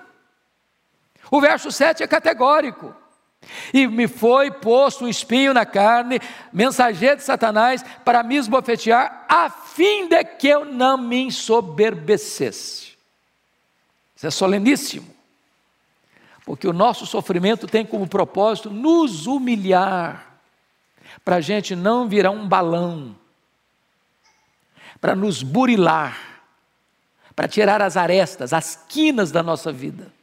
O 1.32 1.42
verso 1.42 1.72
7 1.72 2.04
é 2.04 2.08
categórico. 2.08 2.94
E 3.74 3.88
me 3.88 4.08
foi 4.08 4.52
posto 4.52 5.06
um 5.06 5.08
espinho 5.08 5.54
na 5.54 5.66
carne, 5.66 6.20
mensageiro 6.52 7.18
de 7.18 7.24
Satanás, 7.24 7.84
para 8.04 8.24
me 8.24 8.36
esbofetear, 8.36 9.26
a 9.28 9.50
fim 9.50 10.08
de 10.08 10.24
que 10.24 10.48
eu 10.48 10.66
não 10.66 10.98
me 10.98 11.22
ensoberbecesse. 11.22 12.90
Isso 14.16 14.28
é 14.28 14.32
soleníssimo, 14.32 15.08
porque 16.46 16.68
o 16.68 16.74
nosso 16.74 17.06
sofrimento 17.06 17.68
tem 17.68 17.86
como 17.86 18.08
propósito 18.08 18.70
nos 18.70 19.28
humilhar, 19.28 20.26
para 21.24 21.38
a 21.38 21.42
gente 21.42 21.76
não 21.76 22.08
virar 22.08 22.32
um 22.32 22.48
balão, 22.48 23.16
para 25.00 25.16
nos 25.16 25.42
burilar, 25.42 26.44
para 27.36 27.48
tirar 27.48 27.82
as 27.82 27.96
arestas, 27.96 28.52
as 28.52 28.76
quinas 28.90 29.32
da 29.32 29.42
nossa 29.42 29.72
vida. 29.72 30.19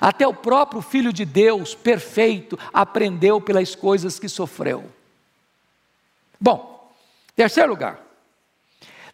Até 0.00 0.26
o 0.26 0.34
próprio 0.34 0.80
Filho 0.80 1.12
de 1.12 1.24
Deus, 1.24 1.74
perfeito, 1.74 2.58
aprendeu 2.72 3.40
pelas 3.40 3.74
coisas 3.74 4.18
que 4.18 4.28
sofreu. 4.28 4.84
Bom, 6.40 6.92
terceiro 7.34 7.70
lugar, 7.70 8.00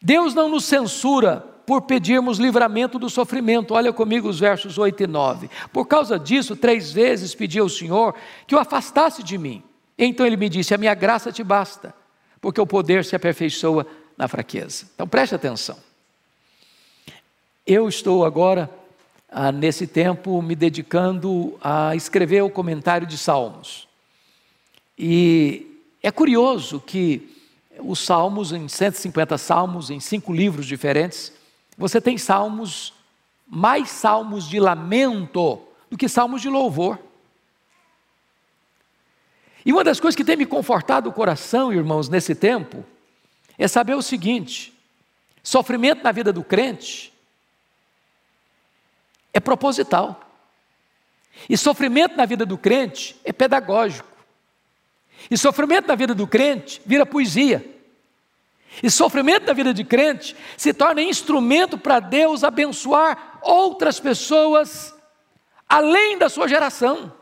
Deus 0.00 0.34
não 0.34 0.48
nos 0.48 0.64
censura 0.64 1.44
por 1.66 1.82
pedirmos 1.82 2.38
livramento 2.38 2.98
do 2.98 3.10
sofrimento. 3.10 3.74
Olha 3.74 3.92
comigo 3.92 4.28
os 4.28 4.38
versos 4.38 4.78
8 4.78 5.02
e 5.02 5.06
9. 5.06 5.50
Por 5.72 5.86
causa 5.86 6.18
disso, 6.18 6.54
três 6.54 6.92
vezes 6.92 7.34
pedi 7.34 7.58
ao 7.58 7.68
Senhor 7.68 8.14
que 8.46 8.54
o 8.54 8.58
afastasse 8.58 9.22
de 9.22 9.36
mim. 9.36 9.62
Então 9.98 10.24
ele 10.24 10.36
me 10.36 10.48
disse: 10.48 10.74
A 10.74 10.78
minha 10.78 10.94
graça 10.94 11.32
te 11.32 11.42
basta, 11.42 11.92
porque 12.40 12.60
o 12.60 12.66
poder 12.66 13.04
se 13.04 13.16
aperfeiçoa 13.16 13.86
na 14.16 14.28
fraqueza. 14.28 14.86
Então 14.94 15.08
preste 15.08 15.34
atenção. 15.34 15.76
Eu 17.66 17.88
estou 17.88 18.24
agora 18.24 18.70
ah, 19.28 19.50
nesse 19.50 19.86
tempo 19.86 20.40
me 20.40 20.54
dedicando 20.54 21.58
a 21.60 21.94
escrever 21.94 22.42
o 22.42 22.50
comentário 22.50 23.06
de 23.06 23.18
Salmos. 23.18 23.88
E 24.98 25.80
é 26.02 26.10
curioso 26.10 26.80
que 26.80 27.36
os 27.78 27.98
salmos, 27.98 28.52
em 28.52 28.68
150 28.68 29.36
salmos, 29.36 29.90
em 29.90 30.00
cinco 30.00 30.32
livros 30.32 30.66
diferentes, 30.66 31.32
você 31.76 32.00
tem 32.00 32.16
salmos, 32.16 32.94
mais 33.46 33.90
salmos 33.90 34.48
de 34.48 34.58
lamento 34.58 35.60
do 35.90 35.96
que 35.96 36.08
salmos 36.08 36.40
de 36.40 36.48
louvor. 36.48 36.98
E 39.64 39.72
uma 39.72 39.84
das 39.84 40.00
coisas 40.00 40.16
que 40.16 40.24
tem 40.24 40.36
me 40.36 40.46
confortado 40.46 41.08
o 41.08 41.12
coração, 41.12 41.72
irmãos, 41.72 42.08
nesse 42.08 42.34
tempo, 42.34 42.84
é 43.58 43.68
saber 43.68 43.94
o 43.94 44.02
seguinte: 44.02 44.72
sofrimento 45.42 46.02
na 46.02 46.12
vida 46.12 46.32
do 46.32 46.42
crente 46.42 47.12
é 49.36 49.40
proposital. 49.40 50.18
E 51.46 51.58
sofrimento 51.58 52.16
na 52.16 52.24
vida 52.24 52.46
do 52.46 52.56
crente 52.56 53.20
é 53.22 53.34
pedagógico. 53.34 54.08
E 55.30 55.36
sofrimento 55.36 55.88
na 55.88 55.94
vida 55.94 56.14
do 56.14 56.26
crente 56.26 56.80
vira 56.86 57.04
poesia. 57.04 57.62
E 58.82 58.90
sofrimento 58.90 59.46
na 59.46 59.52
vida 59.52 59.74
de 59.74 59.84
crente 59.84 60.34
se 60.56 60.72
torna 60.72 61.02
instrumento 61.02 61.76
para 61.76 62.00
Deus 62.00 62.42
abençoar 62.42 63.38
outras 63.42 64.00
pessoas 64.00 64.94
além 65.68 66.16
da 66.16 66.30
sua 66.30 66.48
geração. 66.48 67.12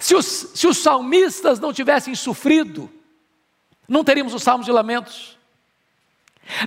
Se 0.00 0.16
os, 0.16 0.26
se 0.26 0.66
os 0.66 0.78
salmistas 0.78 1.60
não 1.60 1.72
tivessem 1.72 2.12
sofrido, 2.16 2.90
não 3.88 4.02
teríamos 4.02 4.34
os 4.34 4.42
salmos 4.42 4.66
de 4.66 4.72
lamentos. 4.72 5.38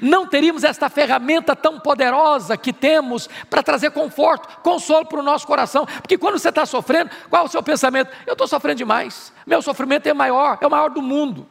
Não 0.02 0.28
teríamos 0.28 0.63
esta 0.63 0.90
ferramenta 0.90 1.56
tão 1.56 1.80
poderosa 1.80 2.58
que 2.58 2.74
temos 2.74 3.30
para 3.50 3.63
trazer 3.63 3.92
conforto, 3.92 4.62
consolo 4.62 5.06
para 5.06 5.20
o 5.20 5.24
nosso 5.24 5.48
coração. 5.48 5.86
Porque 5.86 6.18
quando 6.18 6.38
você 6.38 6.50
está 6.50 6.66
sofrendo, 6.66 7.12
qual 7.30 7.44
é 7.44 7.46
o 7.46 7.50
seu 7.50 7.63
pensamento? 7.63 8.12
Eu 8.25 8.34
estou 8.34 8.48
sofrendo 8.48 8.78
demais. 8.78 9.34
Meu 9.46 9.62
sofrimento 9.62 10.08
é 10.08 10.13
maior, 10.13 10.58
é 10.62 10.68
o 10.68 10.72
maior 10.72 10.90
do 10.90 11.02
mundo. 11.02 11.48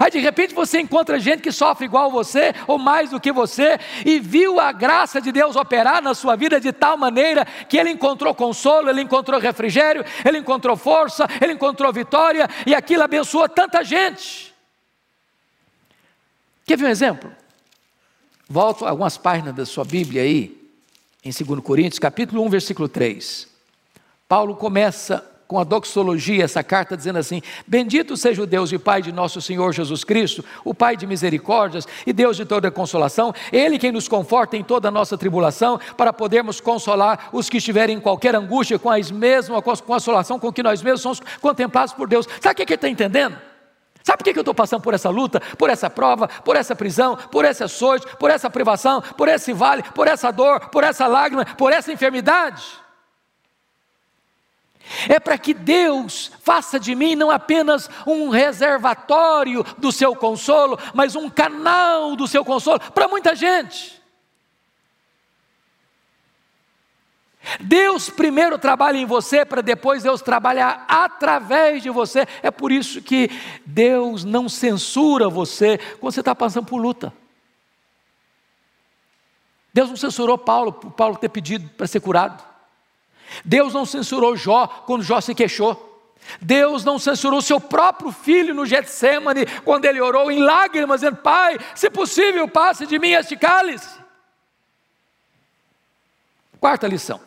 Aí 0.00 0.10
de 0.10 0.18
repente 0.18 0.54
você 0.54 0.80
encontra 0.80 1.18
gente 1.18 1.42
que 1.42 1.52
sofre 1.52 1.84
igual 1.84 2.10
você, 2.10 2.54
ou 2.66 2.78
mais 2.78 3.10
do 3.10 3.20
que 3.20 3.30
você, 3.30 3.78
e 4.04 4.18
viu 4.18 4.58
a 4.58 4.72
graça 4.72 5.20
de 5.20 5.30
Deus 5.30 5.56
operar 5.56 6.02
na 6.02 6.14
sua 6.14 6.36
vida 6.36 6.58
de 6.58 6.72
tal 6.72 6.96
maneira 6.96 7.44
que 7.68 7.76
ele 7.76 7.90
encontrou 7.90 8.34
consolo, 8.34 8.88
ele 8.88 9.02
encontrou 9.02 9.38
refrigério, 9.38 10.04
ele 10.24 10.38
encontrou 10.38 10.76
força, 10.76 11.28
ele 11.40 11.52
encontrou 11.52 11.92
vitória, 11.92 12.48
e 12.66 12.74
aquilo 12.74 13.02
abençoou 13.02 13.48
tanta 13.48 13.84
gente. 13.84 14.53
Quer 16.66 16.78
ver 16.78 16.86
um 16.86 16.90
exemplo? 16.90 17.30
Volto 18.48 18.86
algumas 18.86 19.18
páginas 19.18 19.54
da 19.54 19.66
sua 19.66 19.84
Bíblia 19.84 20.22
aí, 20.22 20.60
em 21.22 21.30
2 21.30 21.60
Coríntios, 21.60 21.98
capítulo 21.98 22.42
1, 22.44 22.48
versículo 22.48 22.88
3. 22.88 23.48
Paulo 24.26 24.56
começa 24.56 25.24
com 25.46 25.58
a 25.58 25.64
doxologia 25.64 26.44
essa 26.44 26.62
carta 26.62 26.96
dizendo 26.96 27.18
assim: 27.18 27.42
Bendito 27.66 28.16
seja 28.16 28.42
o 28.42 28.46
Deus 28.46 28.72
e 28.72 28.78
Pai 28.78 29.02
de 29.02 29.12
nosso 29.12 29.42
Senhor 29.42 29.72
Jesus 29.72 30.04
Cristo, 30.04 30.42
o 30.64 30.74
Pai 30.74 30.96
de 30.96 31.06
misericórdias 31.06 31.86
e 32.06 32.12
Deus 32.12 32.36
de 32.36 32.46
toda 32.46 32.70
consolação, 32.70 33.34
Ele 33.52 33.78
quem 33.78 33.92
nos 33.92 34.08
conforta 34.08 34.56
em 34.56 34.64
toda 34.64 34.88
a 34.88 34.90
nossa 34.90 35.18
tribulação, 35.18 35.78
para 35.98 36.12
podermos 36.14 36.60
consolar 36.60 37.28
os 37.32 37.50
que 37.50 37.58
estiverem 37.58 37.96
em 37.96 38.00
qualquer 38.00 38.34
angústia 38.34 38.78
com 38.78 38.90
a 38.90 38.96
mesma 39.12 39.60
consolação 39.60 40.38
com 40.38 40.52
que 40.52 40.62
nós 40.62 40.82
mesmos 40.82 41.02
somos 41.02 41.22
contemplados 41.40 41.92
por 41.92 42.08
Deus. 42.08 42.26
Sabe 42.40 42.54
o 42.54 42.56
que 42.56 42.62
ele 42.62 42.74
está 42.74 42.88
entendendo? 42.88 43.36
Sabe 44.04 44.18
por 44.18 44.24
que 44.24 44.38
eu 44.38 44.42
estou 44.42 44.54
passando 44.54 44.82
por 44.82 44.92
essa 44.92 45.08
luta, 45.08 45.40
por 45.56 45.70
essa 45.70 45.88
prova, 45.88 46.28
por 46.28 46.56
essa 46.56 46.76
prisão, 46.76 47.16
por 47.16 47.42
esse 47.42 47.64
açoite, 47.64 48.06
por 48.18 48.30
essa 48.30 48.50
privação, 48.50 49.00
por 49.00 49.28
esse 49.28 49.50
vale, 49.54 49.82
por 49.82 50.06
essa 50.06 50.30
dor, 50.30 50.68
por 50.68 50.84
essa 50.84 51.06
lágrima, 51.06 51.46
por 51.46 51.72
essa 51.72 51.90
enfermidade? 51.90 52.62
É 55.08 55.18
para 55.18 55.38
que 55.38 55.54
Deus 55.54 56.30
faça 56.42 56.78
de 56.78 56.94
mim 56.94 57.14
não 57.14 57.30
apenas 57.30 57.88
um 58.06 58.28
reservatório 58.28 59.64
do 59.78 59.90
seu 59.90 60.14
consolo, 60.14 60.78
mas 60.92 61.16
um 61.16 61.30
canal 61.30 62.14
do 62.14 62.28
seu 62.28 62.44
consolo 62.44 62.78
para 62.92 63.08
muita 63.08 63.34
gente. 63.34 64.03
Deus 67.60 68.10
primeiro 68.10 68.58
trabalha 68.58 68.96
em 68.96 69.06
você 69.06 69.44
para 69.44 69.62
depois 69.62 70.02
Deus 70.02 70.22
trabalhar 70.22 70.84
através 70.88 71.82
de 71.82 71.90
você. 71.90 72.26
É 72.42 72.50
por 72.50 72.72
isso 72.72 73.02
que 73.02 73.30
Deus 73.64 74.24
não 74.24 74.48
censura 74.48 75.28
você 75.28 75.78
quando 76.00 76.12
você 76.12 76.20
está 76.20 76.34
passando 76.34 76.66
por 76.66 76.78
luta. 76.78 77.12
Deus 79.72 79.88
não 79.88 79.96
censurou 79.96 80.38
Paulo 80.38 80.72
por 80.72 80.92
Paulo 80.92 81.16
ter 81.16 81.28
pedido 81.28 81.68
para 81.70 81.86
ser 81.86 82.00
curado. 82.00 82.42
Deus 83.44 83.74
não 83.74 83.84
censurou 83.84 84.36
Jó 84.36 84.66
quando 84.86 85.02
Jó 85.02 85.20
se 85.20 85.34
queixou. 85.34 85.92
Deus 86.40 86.84
não 86.84 86.98
censurou 86.98 87.42
seu 87.42 87.60
próprio 87.60 88.10
filho 88.10 88.54
no 88.54 88.64
Getsemane 88.64 89.46
quando 89.64 89.84
ele 89.84 90.00
orou 90.00 90.30
em 90.30 90.42
lágrimas, 90.42 91.00
dizendo: 91.00 91.18
Pai, 91.18 91.58
se 91.74 91.90
possível, 91.90 92.48
passe 92.48 92.86
de 92.86 92.98
mim 92.98 93.10
este 93.10 93.36
cálice. 93.36 93.98
Quarta 96.60 96.86
lição: 96.86 97.20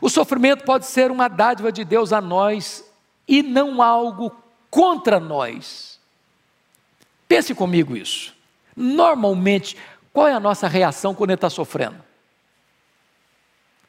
o 0.00 0.08
sofrimento 0.08 0.64
pode 0.64 0.86
ser 0.86 1.10
uma 1.10 1.28
dádiva 1.28 1.72
de 1.72 1.84
Deus 1.84 2.12
a 2.12 2.20
nós 2.20 2.84
e 3.26 3.42
não 3.42 3.82
algo 3.82 4.34
contra 4.70 5.18
nós. 5.18 5.98
Pense 7.26 7.54
comigo 7.54 7.96
isso. 7.96 8.34
Normalmente, 8.74 9.76
qual 10.12 10.28
é 10.28 10.32
a 10.32 10.40
nossa 10.40 10.66
reação 10.68 11.14
quando 11.14 11.30
ele 11.30 11.36
está 11.36 11.50
sofrendo? 11.50 12.02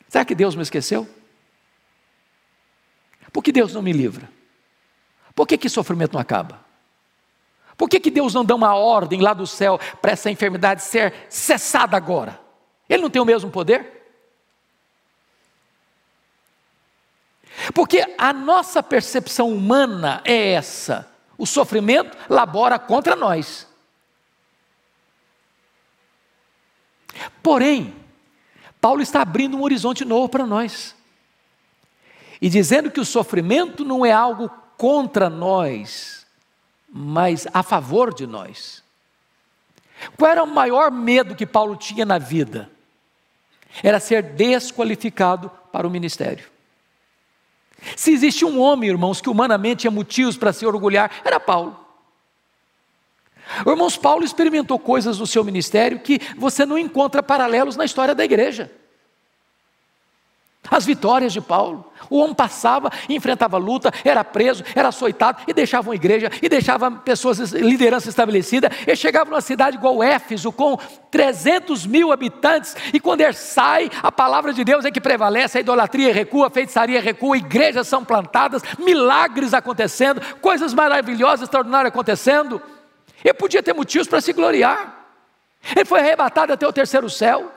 Será 0.08 0.26
que 0.26 0.36
Deus 0.36 0.56
me 0.56 0.64
esqueceu? 0.64 1.08
Por 3.32 3.44
que 3.44 3.52
Deus 3.52 3.74
não 3.74 3.82
me 3.82 3.94
livra? 3.94 4.30
Por 5.36 5.48
que, 5.48 5.58
que 5.58 5.70
sofrimento 5.70 6.14
não 6.14 6.20
acaba? 6.20 6.60
Por 7.78 7.88
que, 7.88 8.00
que 8.00 8.12
Deus 8.12 8.34
não 8.34 8.44
dá 8.44 8.56
uma 8.56 8.76
ordem 8.76 9.22
lá 9.22 9.34
do 9.34 9.48
céu 9.48 9.80
para 10.02 10.12
essa 10.12 10.30
enfermidade 10.30 10.84
ser 10.84 11.14
cessada 11.30 11.96
agora? 11.96 12.38
Ele 12.90 13.04
não 13.04 13.10
tem 13.10 13.22
o 13.22 13.26
mesmo 13.26 13.50
poder? 13.50 13.99
Porque 17.74 18.06
a 18.18 18.32
nossa 18.32 18.82
percepção 18.82 19.52
humana 19.52 20.22
é 20.26 20.54
essa: 20.54 21.12
o 21.38 21.46
sofrimento 21.46 22.18
labora 22.30 22.78
contra 22.80 23.16
nós. 23.16 23.68
Porém, 27.42 27.96
Paulo 28.80 29.02
está 29.02 29.22
abrindo 29.22 29.58
um 29.58 29.64
horizonte 29.64 30.06
novo 30.06 30.30
para 30.30 30.46
nós. 30.46 30.96
E 32.42 32.50
dizendo 32.50 32.90
que 32.90 33.00
o 33.00 33.06
sofrimento 33.06 33.84
não 33.84 34.06
é 34.06 34.12
algo 34.12 34.50
contra 34.78 35.30
nós, 35.30 36.26
mas 36.90 37.46
a 37.54 37.62
favor 37.62 38.14
de 38.14 38.26
nós. 38.26 38.82
Qual 40.18 40.32
era 40.32 40.44
o 40.44 40.48
maior 40.48 40.90
medo 40.90 41.36
que 41.36 41.46
Paulo 41.46 41.76
tinha 41.76 42.06
na 42.06 42.18
vida? 42.18 42.70
Era 43.84 44.00
ser 44.00 44.24
desqualificado 44.24 45.52
para 45.72 45.86
o 45.86 45.92
ministério. 45.92 46.50
Se 47.96 48.12
existe 48.12 48.46
um 48.46 48.60
homem, 48.60 48.90
irmãos, 48.90 49.22
que 49.22 49.30
humanamente 49.30 49.82
tinha 49.82 49.92
motivos 49.92 50.38
para 50.38 50.54
se 50.54 50.66
orgulhar, 50.66 51.12
era 51.24 51.40
Paulo. 51.40 51.80
Irmãos, 53.66 53.98
Paulo 53.98 54.24
experimentou 54.24 54.78
coisas 54.78 55.20
no 55.20 55.26
seu 55.26 55.44
ministério 55.44 56.00
que 56.00 56.20
você 56.38 56.66
não 56.66 56.78
encontra 56.78 57.24
paralelos 57.24 57.76
na 57.76 57.86
história 57.86 58.14
da 58.14 58.24
igreja. 58.24 58.72
As 60.70 60.86
vitórias 60.86 61.34
de 61.34 61.42
Paulo. 61.42 61.86
O 62.10 62.20
homem 62.20 62.34
passava, 62.34 62.90
enfrentava 63.08 63.58
luta, 63.58 63.92
era 64.04 64.24
preso, 64.24 64.64
era 64.76 64.90
açoitado 64.90 65.42
e 65.48 65.54
deixava 65.54 65.90
uma 65.90 65.96
igreja, 65.96 66.32
e 66.42 66.50
deixava 66.50 66.90
pessoas, 66.92 67.52
liderança 67.52 68.10
estabelecida. 68.10 68.72
Ele 68.86 68.96
chegava 68.96 69.30
numa 69.30 69.42
cidade 69.42 69.78
igual 69.78 70.02
Éfeso, 70.02 70.52
com 70.52 70.78
300 71.12 71.86
mil 71.86 72.12
habitantes, 72.12 72.76
e 72.94 73.00
quando 73.00 73.22
ele 73.22 73.34
sai, 73.34 73.90
a 74.02 74.12
palavra 74.12 74.54
de 74.54 74.64
Deus 74.64 74.86
é 74.86 74.92
que 74.92 75.02
prevalece, 75.02 75.58
a 75.58 75.62
idolatria 75.62 76.14
recua, 76.14 76.48
a 76.48 76.50
feitiçaria 76.50 77.02
recua, 77.02 77.38
igrejas 77.38 77.88
são 77.88 78.04
plantadas, 78.04 78.62
milagres 78.78 79.54
acontecendo, 79.54 80.22
coisas 80.42 80.74
maravilhosas, 80.74 81.44
extraordinárias 81.44 81.92
acontecendo. 81.92 82.62
Ele 83.24 83.34
podia 83.34 83.62
ter 83.62 83.74
motivos 83.74 84.08
para 84.08 84.22
se 84.22 84.32
gloriar. 84.34 84.96
Ele 85.76 85.86
foi 85.86 86.00
arrebatado 86.00 86.54
até 86.54 86.68
o 86.68 86.74
terceiro 86.74 87.10
céu. 87.10 87.52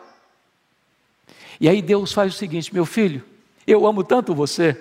E 1.62 1.68
aí 1.68 1.80
Deus 1.80 2.12
faz 2.12 2.34
o 2.34 2.36
seguinte: 2.36 2.74
meu 2.74 2.84
filho, 2.84 3.22
eu 3.64 3.86
amo 3.86 4.02
tanto 4.02 4.34
você, 4.34 4.76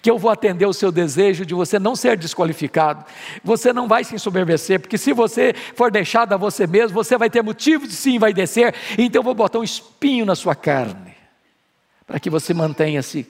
que 0.00 0.08
eu 0.08 0.16
vou 0.16 0.30
atender 0.30 0.64
o 0.64 0.72
seu 0.72 0.92
desejo 0.92 1.44
de 1.44 1.52
você 1.52 1.80
não 1.80 1.96
ser 1.96 2.16
desqualificado. 2.16 3.04
Você 3.42 3.72
não 3.72 3.88
vai 3.88 4.04
se 4.04 4.14
ensoberbecer, 4.14 4.78
porque 4.78 4.96
se 4.96 5.12
você 5.12 5.52
for 5.74 5.90
deixado 5.90 6.32
a 6.32 6.36
você 6.36 6.64
mesmo, 6.64 6.94
você 6.94 7.18
vai 7.18 7.28
ter 7.28 7.42
motivo 7.42 7.88
de 7.88 7.92
se 7.92 8.12
envaidecer. 8.12 8.72
Então 8.96 9.18
eu 9.18 9.24
vou 9.24 9.34
botar 9.34 9.58
um 9.58 9.64
espinho 9.64 10.24
na 10.24 10.36
sua 10.36 10.54
carne, 10.54 11.12
para 12.06 12.20
que 12.20 12.30
você 12.30 12.54
mantenha-se 12.54 13.26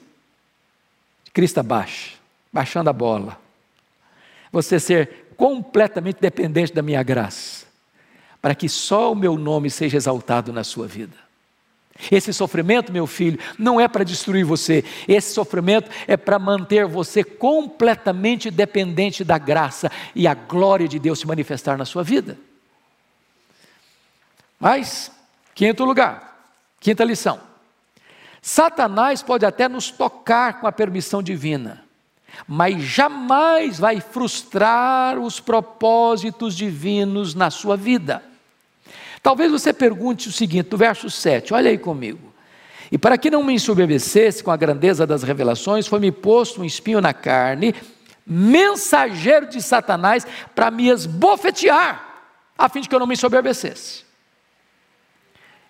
crista 1.33 1.63
baixa, 1.63 2.11
baixando 2.53 2.91
a 2.91 2.93
bola. 2.93 3.39
Você 4.51 4.79
ser 4.79 5.33
completamente 5.35 6.17
dependente 6.21 6.73
da 6.73 6.83
minha 6.83 7.01
graça, 7.01 7.65
para 8.39 8.53
que 8.53 8.69
só 8.69 9.11
o 9.11 9.15
meu 9.15 9.35
nome 9.35 9.71
seja 9.71 9.97
exaltado 9.97 10.53
na 10.53 10.63
sua 10.63 10.85
vida. 10.85 11.26
Esse 12.11 12.31
sofrimento, 12.31 12.91
meu 12.91 13.07
filho, 13.07 13.39
não 13.57 13.79
é 13.81 13.87
para 13.87 14.03
destruir 14.03 14.45
você, 14.45 14.83
esse 15.07 15.33
sofrimento 15.33 15.89
é 16.07 16.15
para 16.15 16.37
manter 16.37 16.85
você 16.85 17.23
completamente 17.23 18.51
dependente 18.51 19.23
da 19.23 19.37
graça 19.37 19.91
e 20.15 20.27
a 20.27 20.33
glória 20.33 20.87
de 20.87 20.99
Deus 20.99 21.19
se 21.19 21.27
manifestar 21.27 21.77
na 21.77 21.85
sua 21.85 22.03
vida. 22.03 22.37
Mas, 24.59 25.11
quinto 25.55 25.83
lugar, 25.83 26.39
quinta 26.79 27.03
lição: 27.03 27.39
Satanás 28.41 29.21
pode 29.21 29.45
até 29.45 29.67
nos 29.67 29.91
tocar 29.91 30.59
com 30.59 30.67
a 30.67 30.71
permissão 30.71 31.21
divina, 31.21 31.83
mas 32.47 32.81
jamais 32.81 33.79
vai 33.79 33.99
frustrar 33.99 35.17
os 35.17 35.39
propósitos 35.39 36.55
divinos 36.55 37.33
na 37.33 37.49
sua 37.49 37.75
vida. 37.75 38.23
Talvez 39.21 39.51
você 39.51 39.73
pergunte 39.73 40.29
o 40.29 40.31
seguinte, 40.31 40.69
no 40.71 40.77
verso 40.77 41.09
7, 41.09 41.53
olha 41.53 41.69
aí 41.69 41.77
comigo. 41.77 42.33
E 42.91 42.97
para 42.97 43.17
que 43.17 43.29
não 43.29 43.43
me 43.43 43.53
ensoberbecesse 43.53 44.43
com 44.43 44.51
a 44.51 44.57
grandeza 44.57 45.05
das 45.05 45.23
revelações, 45.23 45.87
foi-me 45.87 46.11
posto 46.11 46.61
um 46.61 46.65
espinho 46.65 47.01
na 47.01 47.13
carne, 47.13 47.75
mensageiro 48.25 49.47
de 49.47 49.61
Satanás 49.61 50.25
para 50.55 50.71
me 50.71 50.89
esbofetear, 50.89 52.23
a 52.57 52.69
fim 52.69 52.81
de 52.81 52.89
que 52.89 52.95
eu 52.95 52.99
não 52.99 53.07
me 53.07 53.17
soberbecesse. 53.17 54.05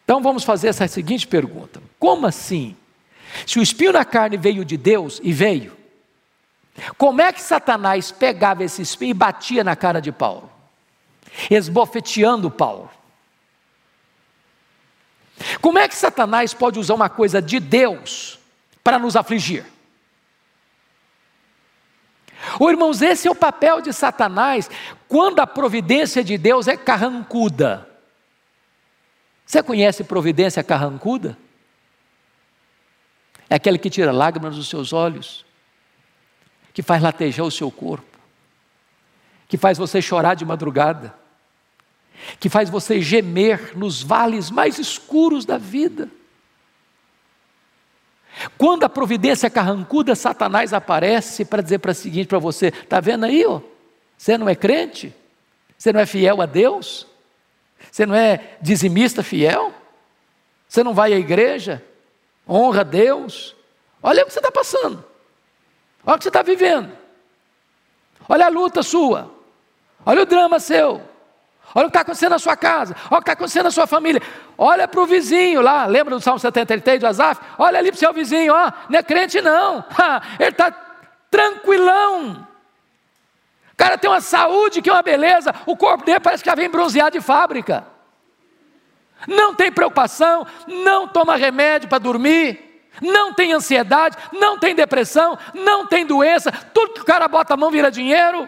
Então 0.03 0.21
vamos 0.21 0.43
fazer 0.43 0.69
essa 0.69 0.87
seguinte 0.87 1.27
pergunta: 1.27 1.81
como 1.99 2.27
assim? 2.27 2.75
Se 3.45 3.59
o 3.59 3.61
espinho 3.61 3.91
na 3.91 4.05
carne 4.05 4.37
veio 4.37 4.63
de 4.63 4.77
Deus 4.77 5.19
e 5.23 5.33
veio, 5.33 5.75
como 6.97 7.21
é 7.21 7.33
que 7.33 7.41
Satanás 7.41 8.11
pegava 8.11 8.63
esse 8.63 8.81
espinho 8.81 9.11
e 9.11 9.13
batia 9.13 9.63
na 9.63 9.75
cara 9.75 9.99
de 9.99 10.11
Paulo, 10.11 10.49
esbofeteando 11.49 12.49
Paulo? 12.49 12.89
Como 15.61 15.77
é 15.77 15.87
que 15.87 15.95
Satanás 15.95 16.53
pode 16.53 16.79
usar 16.79 16.93
uma 16.93 17.09
coisa 17.09 17.41
de 17.41 17.59
Deus 17.59 18.39
para 18.83 18.97
nos 18.97 19.15
afligir? 19.15 19.65
Oh, 22.59 22.69
irmãos, 22.69 23.01
esse 23.01 23.27
é 23.27 23.31
o 23.31 23.35
papel 23.35 23.81
de 23.81 23.91
Satanás 23.93 24.69
quando 25.07 25.39
a 25.39 25.47
providência 25.47 26.23
de 26.23 26.37
Deus 26.37 26.67
é 26.67 26.77
carrancuda. 26.77 27.87
Você 29.45 29.63
conhece 29.63 30.03
providência 30.03 30.63
carrancuda? 30.63 31.37
É 33.49 33.55
aquele 33.55 33.77
que 33.77 33.89
tira 33.89 34.11
lágrimas 34.11 34.55
dos 34.55 34.67
seus 34.67 34.91
olhos, 34.91 35.45
que 36.73 36.81
faz 36.81 37.01
latejar 37.01 37.45
o 37.45 37.51
seu 37.51 37.71
corpo, 37.71 38.19
que 39.47 39.57
faz 39.57 39.77
você 39.77 40.01
chorar 40.01 40.33
de 40.33 40.45
madrugada, 40.45 41.15
que 42.39 42.49
faz 42.49 42.69
você 42.69 43.01
gemer 43.01 43.77
nos 43.77 44.03
vales 44.03 44.49
mais 44.49 44.77
escuros 44.77 45.45
da 45.45 45.57
vida. 45.57 46.09
Quando 48.57 48.83
a 48.83 48.89
providência 48.89 49.49
carrancuda, 49.49 50.15
Satanás 50.15 50.73
aparece 50.73 51.43
para 51.43 51.63
dizer 51.63 51.79
para 51.79 51.91
o 51.91 51.95
seguinte 51.95 52.27
para 52.27 52.39
você: 52.39 52.67
está 52.67 52.99
vendo 52.99 53.25
aí? 53.25 53.45
Ó, 53.45 53.61
você 54.17 54.37
não 54.37 54.47
é 54.47 54.55
crente? 54.55 55.13
Você 55.77 55.91
não 55.91 55.99
é 55.99 56.05
fiel 56.05 56.41
a 56.41 56.45
Deus? 56.45 57.07
Você 57.91 58.05
não 58.05 58.15
é 58.15 58.57
dizimista 58.61 59.23
fiel? 59.23 59.73
Você 60.67 60.83
não 60.83 60.93
vai 60.93 61.13
à 61.13 61.17
igreja? 61.17 61.83
Honra 62.47 62.81
a 62.81 62.83
Deus? 62.83 63.55
Olha 64.01 64.23
o 64.23 64.25
que 64.25 64.33
você 64.33 64.39
está 64.39 64.51
passando. 64.51 65.03
Olha 66.05 66.15
o 66.15 66.17
que 66.17 66.23
você 66.23 66.29
está 66.29 66.41
vivendo. 66.41 66.91
Olha 68.27 68.45
a 68.45 68.49
luta 68.49 68.83
sua. 68.83 69.31
Olha 70.05 70.23
o 70.23 70.25
drama 70.25 70.59
seu. 70.59 71.01
Olha 71.75 71.87
o 71.87 71.89
que 71.89 71.97
está 71.97 72.01
acontecendo 72.01 72.31
na 72.31 72.39
sua 72.39 72.55
casa, 72.55 72.95
olha 73.03 73.05
o 73.05 73.15
que 73.17 73.23
está 73.23 73.33
acontecendo 73.33 73.65
na 73.65 73.71
sua 73.71 73.85
família. 73.85 74.21
Olha 74.57 74.87
para 74.87 75.01
o 75.01 75.05
vizinho 75.05 75.61
lá, 75.61 75.85
lembra 75.85 76.15
do 76.15 76.21
Salmo 76.21 76.39
73 76.39 76.99
do 76.99 77.07
Azaf? 77.07 77.41
Olha 77.57 77.77
ali 77.77 77.91
para 77.91 77.97
o 77.97 77.99
seu 77.99 78.13
vizinho, 78.13 78.53
ó, 78.53 78.71
não 78.89 78.99
é 78.99 79.03
crente 79.03 79.41
não, 79.41 79.83
ele 80.39 80.49
está 80.49 80.71
tranquilão. 81.29 82.47
O 83.73 83.75
cara 83.75 83.97
tem 83.97 84.09
uma 84.09 84.21
saúde 84.21 84.81
que 84.81 84.89
é 84.89 84.93
uma 84.93 85.03
beleza, 85.03 85.53
o 85.65 85.75
corpo 85.75 86.05
dele 86.05 86.19
parece 86.19 86.41
que 86.41 86.49
já 86.49 86.55
vem 86.55 86.69
bronzeado 86.69 87.11
de 87.11 87.23
fábrica. 87.23 87.85
Não 89.27 89.53
tem 89.53 89.71
preocupação, 89.71 90.47
não 90.67 91.07
toma 91.07 91.35
remédio 91.35 91.89
para 91.89 91.99
dormir, 91.99 92.81
não 93.01 93.33
tem 93.33 93.53
ansiedade, 93.53 94.17
não 94.31 94.57
tem 94.57 94.73
depressão, 94.73 95.37
não 95.53 95.85
tem 95.85 96.05
doença, 96.05 96.51
tudo 96.73 96.93
que 96.93 97.01
o 97.01 97.05
cara 97.05 97.27
bota 97.27 97.53
a 97.53 97.57
mão 97.57 97.69
vira 97.69 97.91
dinheiro 97.91 98.47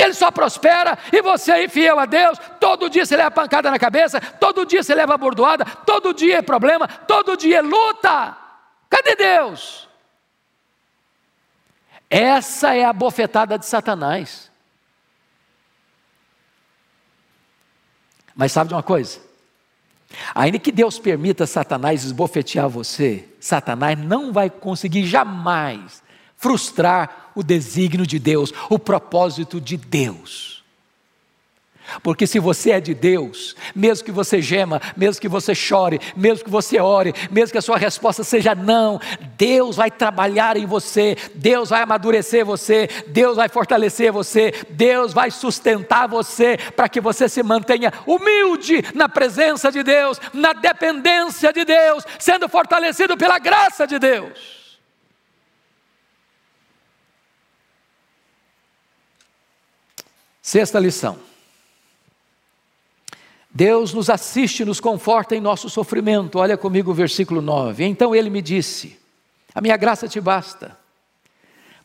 ele 0.00 0.14
só 0.14 0.30
prospera, 0.30 0.98
e 1.12 1.20
você 1.22 1.52
aí 1.52 1.68
fiel 1.68 1.98
a 1.98 2.06
Deus, 2.06 2.38
todo 2.58 2.88
dia 2.88 3.04
você 3.04 3.16
leva 3.16 3.30
pancada 3.30 3.70
na 3.70 3.78
cabeça, 3.78 4.20
todo 4.20 4.64
dia 4.64 4.82
você 4.82 4.94
leva 4.94 5.16
bordoada, 5.18 5.64
todo 5.64 6.14
dia 6.14 6.38
é 6.38 6.42
problema, 6.42 6.86
todo 6.86 7.36
dia 7.36 7.58
é 7.58 7.62
luta. 7.62 8.36
Cadê 8.88 9.14
Deus? 9.16 9.88
Essa 12.08 12.74
é 12.74 12.84
a 12.84 12.92
bofetada 12.92 13.58
de 13.58 13.66
Satanás. 13.66 14.50
Mas 18.34 18.52
sabe 18.52 18.68
de 18.68 18.74
uma 18.74 18.82
coisa? 18.82 19.20
Ainda 20.34 20.58
que 20.58 20.72
Deus 20.72 20.98
permita 20.98 21.46
Satanás 21.46 22.04
esbofetear 22.04 22.68
você, 22.68 23.28
Satanás 23.38 23.98
não 23.98 24.32
vai 24.32 24.50
conseguir 24.50 25.06
jamais 25.06 26.02
frustrar 26.40 27.30
o 27.34 27.42
desígnio 27.42 28.06
de 28.06 28.18
Deus, 28.18 28.52
o 28.70 28.78
propósito 28.78 29.60
de 29.60 29.76
Deus. 29.76 30.64
Porque 32.02 32.26
se 32.26 32.38
você 32.38 32.70
é 32.70 32.80
de 32.80 32.94
Deus, 32.94 33.56
mesmo 33.74 34.04
que 34.04 34.12
você 34.12 34.40
gema, 34.40 34.80
mesmo 34.96 35.20
que 35.20 35.28
você 35.28 35.54
chore, 35.54 36.00
mesmo 36.16 36.44
que 36.44 36.50
você 36.50 36.80
ore, 36.80 37.12
mesmo 37.30 37.52
que 37.52 37.58
a 37.58 37.62
sua 37.62 37.76
resposta 37.76 38.22
seja 38.22 38.54
não, 38.54 39.00
Deus 39.36 39.76
vai 39.76 39.90
trabalhar 39.90 40.56
em 40.56 40.66
você, 40.66 41.16
Deus 41.34 41.70
vai 41.70 41.82
amadurecer 41.82 42.44
você, 42.44 42.88
Deus 43.08 43.36
vai 43.36 43.48
fortalecer 43.48 44.12
você, 44.12 44.54
Deus 44.70 45.12
vai 45.12 45.30
sustentar 45.30 46.08
você 46.08 46.56
para 46.76 46.88
que 46.88 47.00
você 47.00 47.28
se 47.28 47.42
mantenha 47.42 47.92
humilde 48.06 48.82
na 48.94 49.08
presença 49.08 49.70
de 49.70 49.82
Deus, 49.82 50.20
na 50.32 50.52
dependência 50.52 51.52
de 51.52 51.64
Deus, 51.64 52.04
sendo 52.18 52.48
fortalecido 52.48 53.16
pela 53.16 53.38
graça 53.38 53.86
de 53.86 53.98
Deus. 53.98 54.59
Sexta 60.50 60.80
lição. 60.80 61.16
Deus 63.48 63.94
nos 63.94 64.10
assiste, 64.10 64.64
nos 64.64 64.80
conforta 64.80 65.36
em 65.36 65.40
nosso 65.40 65.70
sofrimento. 65.70 66.40
Olha 66.40 66.58
comigo 66.58 66.90
o 66.90 66.94
versículo 66.94 67.40
9. 67.40 67.84
Então 67.84 68.16
ele 68.16 68.28
me 68.28 68.42
disse: 68.42 68.98
A 69.54 69.60
minha 69.60 69.76
graça 69.76 70.08
te 70.08 70.20
basta, 70.20 70.76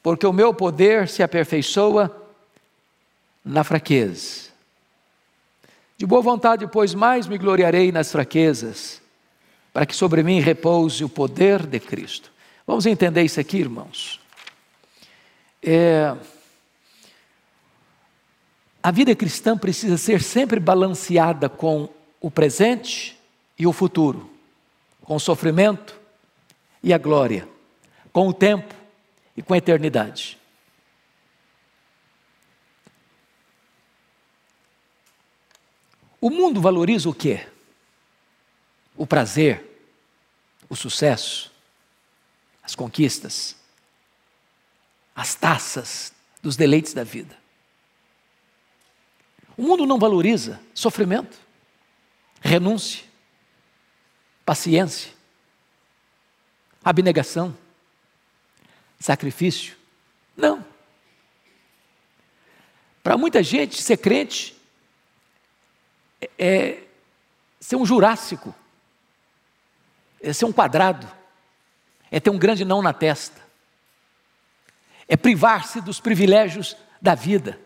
porque 0.01 0.25
o 0.25 0.33
meu 0.33 0.51
poder 0.51 1.07
se 1.07 1.21
aperfeiçoa 1.21 2.09
na 3.45 3.63
fraqueza. 3.63 4.49
De 5.95 6.07
boa 6.07 6.23
vontade, 6.23 6.65
pois, 6.65 6.95
mais 6.95 7.27
me 7.27 7.37
gloriarei 7.37 7.91
nas 7.91 8.11
fraquezas, 8.11 8.99
para 9.71 9.85
que 9.85 9.95
sobre 9.95 10.23
mim 10.23 10.39
repouse 10.39 11.03
o 11.03 11.09
poder 11.09 11.67
de 11.67 11.79
Cristo. 11.79 12.31
Vamos 12.65 12.87
entender 12.87 13.21
isso 13.21 13.39
aqui, 13.39 13.59
irmãos. 13.59 14.19
É 15.61 16.15
a 18.85 18.91
vida 18.91 19.15
cristã 19.15 19.57
precisa 19.57 19.97
ser 19.97 20.21
sempre 20.21 20.59
balanceada 20.59 21.49
com 21.49 21.89
o 22.21 22.29
presente 22.29 23.19
e 23.57 23.65
o 23.65 23.73
futuro, 23.73 24.29
com 25.01 25.15
o 25.15 25.19
sofrimento 25.19 25.99
e 26.83 26.93
a 26.93 26.97
glória, 26.99 27.49
com 28.13 28.27
o 28.27 28.33
tempo 28.33 28.75
e 29.35 29.41
com 29.41 29.55
a 29.55 29.57
eternidade. 29.57 30.37
O 36.21 36.29
mundo 36.29 36.61
valoriza 36.61 37.09
o 37.09 37.13
quê? 37.15 37.47
O 38.95 39.07
prazer, 39.07 39.65
o 40.69 40.75
sucesso, 40.75 41.51
as 42.61 42.75
conquistas, 42.75 43.55
as 45.15 45.33
taças 45.33 46.13
dos 46.39 46.55
deleites 46.55 46.93
da 46.93 47.03
vida. 47.03 47.44
O 49.57 49.61
mundo 49.61 49.85
não 49.85 49.97
valoriza 49.97 50.59
sofrimento, 50.73 51.37
renúncia, 52.41 53.03
paciência, 54.45 55.11
abnegação, 56.83 57.57
sacrifício. 58.99 59.75
Não. 60.35 60.65
Para 63.01 63.17
muita 63.17 63.41
gente, 63.41 63.81
ser 63.81 63.97
crente 63.97 64.55
é, 66.19 66.29
é 66.37 66.83
ser 67.59 67.75
um 67.75 67.85
jurássico, 67.85 68.53
é 70.21 70.33
ser 70.33 70.45
um 70.45 70.51
quadrado, 70.51 71.09
é 72.11 72.19
ter 72.19 72.29
um 72.29 72.37
grande 72.37 72.65
não 72.65 72.81
na 72.81 72.93
testa, 72.93 73.41
é 75.07 75.15
privar-se 75.15 75.81
dos 75.81 75.99
privilégios 75.99 76.75
da 77.01 77.15
vida. 77.15 77.59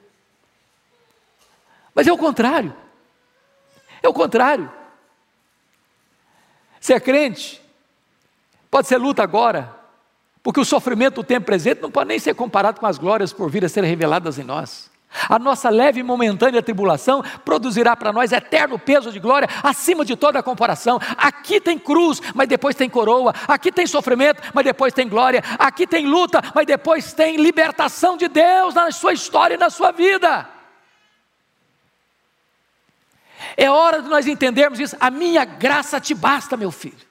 Mas 1.93 2.07
é 2.07 2.11
o 2.11 2.17
contrário. 2.17 2.75
É 4.01 4.07
o 4.07 4.13
contrário. 4.13 4.71
Ser 6.79 7.01
crente 7.01 7.61
pode 8.71 8.87
ser 8.87 8.97
luta 8.97 9.21
agora, 9.21 9.75
porque 10.41 10.59
o 10.59 10.65
sofrimento 10.65 11.15
do 11.15 11.23
tempo 11.23 11.45
presente 11.45 11.81
não 11.81 11.91
pode 11.91 12.07
nem 12.07 12.19
ser 12.19 12.33
comparado 12.35 12.79
com 12.79 12.85
as 12.85 12.97
glórias 12.97 13.33
por 13.33 13.49
vir 13.49 13.65
a 13.65 13.69
ser 13.69 13.83
reveladas 13.83 14.39
em 14.39 14.43
nós. 14.43 14.89
A 15.27 15.39
nossa 15.39 15.69
leve 15.69 15.99
e 15.99 16.03
momentânea 16.03 16.61
tribulação 16.61 17.23
produzirá 17.43 17.95
para 17.95 18.13
nós 18.13 18.31
eterno 18.31 18.77
peso 18.77 19.11
de 19.11 19.19
glória 19.19 19.49
acima 19.63 20.05
de 20.05 20.15
toda 20.15 20.37
a 20.37 20.43
comparação. 20.43 20.99
Aqui 21.17 21.59
tem 21.59 21.79
cruz, 21.79 22.21
mas 22.35 22.47
depois 22.47 22.75
tem 22.75 22.87
coroa. 22.87 23.33
Aqui 23.47 23.71
tem 23.71 23.87
sofrimento, 23.87 24.41
mas 24.53 24.63
depois 24.63 24.93
tem 24.93 25.09
glória. 25.09 25.43
Aqui 25.57 25.87
tem 25.87 26.05
luta, 26.05 26.41
mas 26.53 26.65
depois 26.65 27.11
tem 27.11 27.37
libertação 27.37 28.17
de 28.17 28.27
Deus 28.27 28.75
na 28.75 28.91
sua 28.91 29.11
história 29.11 29.55
e 29.55 29.57
na 29.57 29.71
sua 29.71 29.91
vida. 29.91 30.47
É 33.55 33.69
hora 33.69 34.01
de 34.01 34.09
nós 34.09 34.27
entendermos 34.27 34.79
isso. 34.79 34.95
A 34.99 35.09
minha 35.09 35.45
graça 35.45 35.99
te 35.99 36.13
basta, 36.13 36.57
meu 36.57 36.71
filho. 36.71 37.07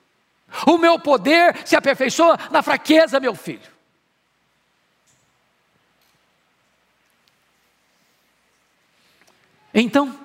O 0.67 0.79
meu 0.79 0.99
poder 0.99 1.57
se 1.67 1.77
aperfeiçoa 1.77 2.39
na 2.51 2.63
fraqueza, 2.63 3.21
meu 3.21 3.35
filho. 3.35 3.79
Então, 9.75 10.19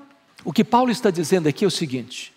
o 0.44 0.52
que 0.52 0.64
Paulo 0.64 0.92
está 0.92 1.12
dizendo 1.12 1.48
aqui 1.48 1.64
é 1.66 1.68
o 1.68 1.72
seguinte: 1.72 2.34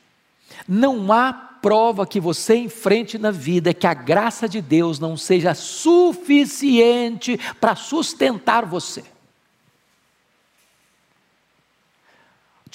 não 0.67 1.13
há 1.13 1.33
prova 1.33 2.07
que 2.07 2.21
você 2.21 2.57
enfrente 2.57 3.19
na 3.19 3.31
vida 3.31 3.75
que 3.75 3.87
a 3.87 3.95
graça 3.95 4.49
de 4.49 4.61
Deus 4.61 4.99
não 4.99 5.17
seja 5.17 5.55
suficiente 5.55 7.39
para 7.61 7.75
sustentar 7.75 8.65
você. 8.65 9.05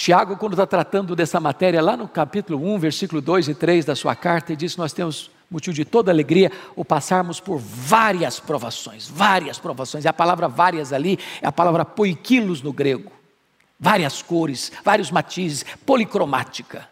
Tiago, 0.01 0.35
quando 0.35 0.53
está 0.53 0.65
tratando 0.65 1.15
dessa 1.15 1.39
matéria, 1.39 1.79
lá 1.79 1.95
no 1.95 2.07
capítulo 2.07 2.59
1, 2.73 2.79
versículo 2.79 3.21
2 3.21 3.49
e 3.49 3.53
3 3.53 3.85
da 3.85 3.95
sua 3.95 4.15
carta, 4.15 4.51
ele 4.51 4.57
diz: 4.57 4.75
Nós 4.75 4.91
temos 4.91 5.29
motivo 5.47 5.75
de 5.75 5.85
toda 5.85 6.09
alegria 6.11 6.51
o 6.75 6.83
passarmos 6.83 7.39
por 7.39 7.59
várias 7.59 8.39
provações, 8.39 9.07
várias 9.07 9.59
provações. 9.59 10.03
E 10.03 10.07
a 10.07 10.13
palavra 10.13 10.47
várias 10.47 10.91
ali 10.91 11.19
é 11.39 11.45
a 11.45 11.51
palavra 11.51 11.85
poiquilos 11.85 12.63
no 12.63 12.73
grego. 12.73 13.11
Várias 13.79 14.23
cores, 14.23 14.71
vários 14.83 15.11
matizes, 15.11 15.63
policromática. 15.85 16.89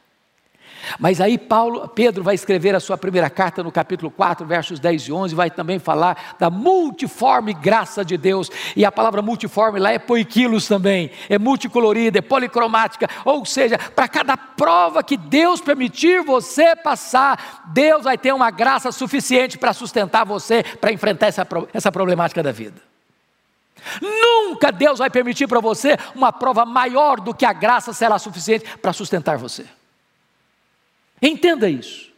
Mas 0.97 1.21
aí 1.21 1.37
Paulo, 1.37 1.87
Pedro 1.87 2.23
vai 2.23 2.35
escrever 2.35 2.75
a 2.75 2.79
sua 2.79 2.97
primeira 2.97 3.29
carta 3.29 3.63
no 3.63 3.71
capítulo 3.71 4.11
4, 4.11 4.45
versos 4.45 4.79
10 4.79 5.03
e 5.03 5.11
11, 5.11 5.35
vai 5.35 5.49
também 5.49 5.79
falar 5.79 6.35
da 6.39 6.49
multiforme 6.49 7.53
graça 7.53 8.03
de 8.03 8.17
Deus. 8.17 8.49
E 8.75 8.85
a 8.85 8.91
palavra 8.91 9.21
multiforme 9.21 9.79
lá 9.79 9.91
é 9.91 9.99
poiquilos 9.99 10.67
também, 10.67 11.11
é 11.29 11.37
multicolorida, 11.37 12.19
é 12.19 12.21
policromática, 12.21 13.07
ou 13.25 13.45
seja, 13.45 13.77
para 13.77 14.07
cada 14.07 14.35
prova 14.35 15.03
que 15.03 15.17
Deus 15.17 15.61
permitir 15.61 16.23
você 16.23 16.75
passar, 16.75 17.63
Deus 17.73 18.03
vai 18.03 18.17
ter 18.17 18.33
uma 18.33 18.51
graça 18.51 18.91
suficiente 18.91 19.57
para 19.57 19.73
sustentar 19.73 20.25
você 20.25 20.63
para 20.63 20.91
enfrentar 20.91 21.27
essa, 21.27 21.47
essa 21.73 21.91
problemática 21.91 22.41
da 22.43 22.51
vida. 22.51 22.81
Nunca 24.01 24.71
Deus 24.71 24.99
vai 24.99 25.09
permitir 25.09 25.47
para 25.47 25.59
você 25.59 25.97
uma 26.15 26.31
prova 26.31 26.65
maior 26.65 27.19
do 27.19 27.33
que 27.33 27.45
a 27.45 27.53
graça 27.53 27.93
será 27.93 28.19
suficiente 28.19 28.65
para 28.81 28.93
sustentar 28.93 29.37
você. 29.37 29.65
Entenda 31.21 31.69
isso. 31.69 32.09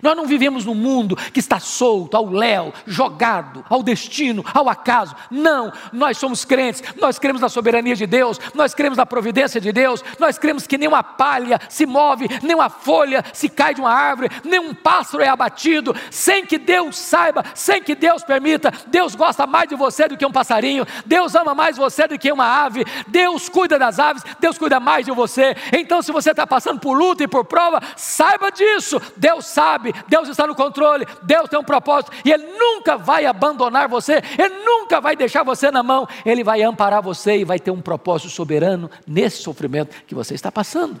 Nós 0.00 0.16
não 0.16 0.26
vivemos 0.26 0.64
num 0.64 0.74
mundo 0.74 1.16
que 1.16 1.40
está 1.40 1.58
solto, 1.58 2.16
ao 2.16 2.30
léu, 2.30 2.72
jogado, 2.86 3.64
ao 3.68 3.82
destino, 3.82 4.44
ao 4.54 4.68
acaso. 4.68 5.14
Não, 5.30 5.72
nós 5.92 6.16
somos 6.16 6.44
crentes, 6.44 6.82
nós 7.00 7.18
cremos 7.18 7.42
na 7.42 7.48
soberania 7.48 7.94
de 7.94 8.06
Deus, 8.06 8.40
nós 8.54 8.74
cremos 8.74 8.96
na 8.96 9.04
providência 9.04 9.60
de 9.60 9.72
Deus, 9.72 10.02
nós 10.18 10.38
cremos 10.38 10.66
que 10.66 10.78
nenhuma 10.78 11.02
palha 11.02 11.60
se 11.68 11.84
move, 11.84 12.28
nenhuma 12.42 12.70
folha 12.70 13.24
se 13.32 13.48
cai 13.48 13.74
de 13.74 13.80
uma 13.80 13.92
árvore, 13.92 14.30
nenhum 14.44 14.72
pássaro 14.72 15.22
é 15.22 15.28
abatido, 15.28 15.94
sem 16.10 16.46
que 16.46 16.58
Deus 16.58 16.96
saiba, 16.96 17.44
sem 17.54 17.82
que 17.82 17.94
Deus 17.94 18.24
permita. 18.24 18.72
Deus 18.86 19.14
gosta 19.14 19.46
mais 19.46 19.68
de 19.68 19.74
você 19.74 20.08
do 20.08 20.16
que 20.16 20.26
um 20.26 20.32
passarinho, 20.32 20.86
Deus 21.04 21.34
ama 21.34 21.54
mais 21.54 21.76
você 21.76 22.06
do 22.06 22.18
que 22.18 22.32
uma 22.32 22.64
ave, 22.64 22.84
Deus 23.08 23.48
cuida 23.48 23.78
das 23.78 23.98
aves, 23.98 24.22
Deus 24.40 24.56
cuida 24.56 24.80
mais 24.80 25.04
de 25.04 25.12
você. 25.12 25.56
Então, 25.72 26.02
se 26.02 26.12
você 26.12 26.30
está 26.30 26.46
passando 26.46 26.80
por 26.80 26.96
luta 26.96 27.24
e 27.24 27.28
por 27.28 27.44
prova, 27.44 27.80
saiba 27.96 28.50
disso, 28.50 29.00
Deus 29.16 29.46
sabe 29.46 29.81
sabe, 29.82 29.92
Deus 30.08 30.28
está 30.28 30.46
no 30.46 30.54
controle, 30.54 31.06
Deus 31.22 31.48
tem 31.48 31.58
um 31.58 31.64
propósito 31.64 32.12
e 32.24 32.30
Ele 32.30 32.44
nunca 32.44 32.96
vai 32.96 33.26
abandonar 33.26 33.88
você, 33.88 34.22
Ele 34.38 34.64
nunca 34.64 35.00
vai 35.00 35.16
deixar 35.16 35.42
você 35.42 35.70
na 35.70 35.82
mão, 35.82 36.06
Ele 36.24 36.44
vai 36.44 36.62
amparar 36.62 37.02
você 37.02 37.38
e 37.38 37.44
vai 37.44 37.58
ter 37.58 37.70
um 37.70 37.82
propósito 37.82 38.30
soberano 38.30 38.90
nesse 39.06 39.42
sofrimento 39.42 40.04
que 40.04 40.14
você 40.14 40.34
está 40.34 40.52
passando. 40.52 41.00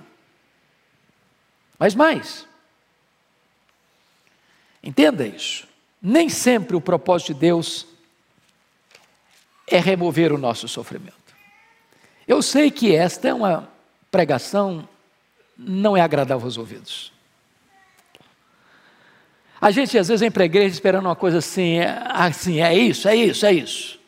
Mas 1.78 1.94
mais, 1.94 2.46
entenda 4.82 5.26
isso, 5.26 5.66
nem 6.00 6.28
sempre 6.28 6.76
o 6.76 6.80
propósito 6.80 7.34
de 7.34 7.40
Deus 7.40 7.86
é 9.66 9.78
remover 9.78 10.32
o 10.32 10.38
nosso 10.38 10.66
sofrimento. 10.68 11.22
Eu 12.26 12.42
sei 12.42 12.70
que 12.70 12.94
esta 12.94 13.28
é 13.28 13.34
uma 13.34 13.68
pregação 14.10 14.88
não 15.56 15.96
é 15.96 16.00
agradável 16.00 16.44
aos 16.44 16.58
ouvidos. 16.58 17.12
A 19.62 19.70
gente 19.70 19.96
às 19.96 20.08
vezes 20.08 20.20
vem 20.20 20.30
para 20.30 20.42
a 20.42 20.46
igreja 20.46 20.74
esperando 20.74 21.06
uma 21.06 21.14
coisa 21.14 21.38
assim, 21.38 21.74
é, 21.78 22.04
assim, 22.08 22.60
é 22.60 22.74
isso, 22.74 23.06
é 23.06 23.14
isso, 23.14 23.46
é 23.46 23.52
isso. 23.52 24.00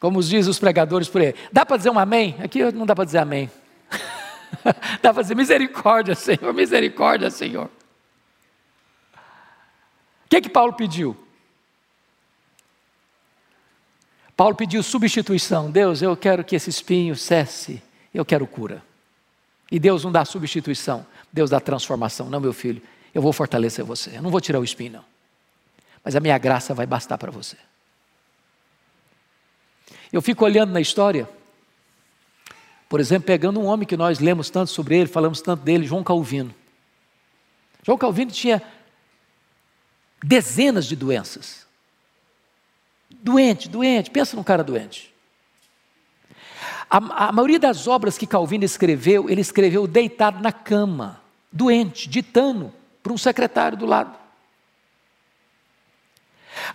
Como 0.00 0.20
dizem 0.20 0.50
os 0.50 0.58
pregadores 0.58 1.08
por 1.08 1.20
aí. 1.20 1.36
Dá 1.52 1.64
para 1.64 1.76
dizer 1.76 1.90
um 1.90 1.98
amém? 2.00 2.34
Aqui 2.42 2.72
não 2.72 2.84
dá 2.84 2.96
para 2.96 3.04
dizer 3.04 3.18
amém. 3.18 3.48
dá 5.00 5.14
para 5.14 5.22
dizer 5.22 5.36
misericórdia, 5.36 6.16
Senhor, 6.16 6.52
misericórdia, 6.52 7.30
Senhor. 7.30 7.66
O 9.16 10.28
que, 10.28 10.40
que 10.40 10.48
Paulo 10.48 10.72
pediu? 10.72 11.16
Paulo 14.36 14.56
pediu 14.56 14.82
substituição. 14.82 15.70
Deus, 15.70 16.02
eu 16.02 16.16
quero 16.16 16.42
que 16.42 16.56
esse 16.56 16.70
espinho 16.70 17.14
cesse, 17.14 17.80
eu 18.12 18.24
quero 18.24 18.48
cura. 18.48 18.82
E 19.70 19.78
Deus 19.78 20.02
não 20.02 20.10
dá 20.10 20.24
substituição, 20.24 21.06
Deus 21.32 21.50
dá 21.50 21.60
transformação. 21.60 22.28
Não, 22.28 22.40
meu 22.40 22.52
filho, 22.52 22.82
eu 23.14 23.22
vou 23.22 23.32
fortalecer 23.32 23.84
você. 23.84 24.16
Eu 24.16 24.22
não 24.22 24.30
vou 24.30 24.40
tirar 24.40 24.58
o 24.58 24.64
espinho, 24.64 24.94
não. 24.94 25.04
Mas 26.02 26.16
a 26.16 26.20
minha 26.20 26.36
graça 26.36 26.74
vai 26.74 26.84
bastar 26.84 27.16
para 27.16 27.30
você. 27.30 27.56
Eu 30.12 30.20
fico 30.20 30.44
olhando 30.44 30.72
na 30.72 30.80
história, 30.80 31.28
por 32.88 33.00
exemplo, 33.00 33.26
pegando 33.26 33.60
um 33.60 33.64
homem 33.64 33.86
que 33.86 33.96
nós 33.96 34.18
lemos 34.18 34.50
tanto 34.50 34.70
sobre 34.70 34.98
ele, 34.98 35.08
falamos 35.08 35.40
tanto 35.40 35.62
dele, 35.62 35.86
João 35.86 36.02
Calvino. 36.02 36.54
João 37.82 37.96
Calvino 37.96 38.30
tinha 38.30 38.60
dezenas 40.22 40.86
de 40.86 40.96
doenças. 40.96 41.66
Doente, 43.10 43.68
doente, 43.68 44.10
pensa 44.10 44.36
num 44.36 44.42
cara 44.42 44.64
doente. 44.64 45.14
A, 46.90 47.28
a, 47.28 47.32
maioria 47.32 47.58
das 47.58 47.86
obras 47.88 48.18
que 48.18 48.26
Calvino 48.26 48.64
escreveu, 48.64 49.30
ele 49.30 49.40
escreveu 49.40 49.86
deitado 49.86 50.40
na 50.40 50.52
cama, 50.52 51.20
doente, 51.50 52.08
ditando 52.08 52.72
para 53.04 53.12
um 53.12 53.18
secretário 53.18 53.76
do 53.76 53.84
lado. 53.84 54.18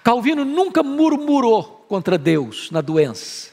Calvino 0.04 0.46
nunca 0.46 0.84
murmurou 0.84 1.86
contra 1.90 2.20
Deus 2.20 2.70
na 2.70 2.82
doença, 2.82 3.52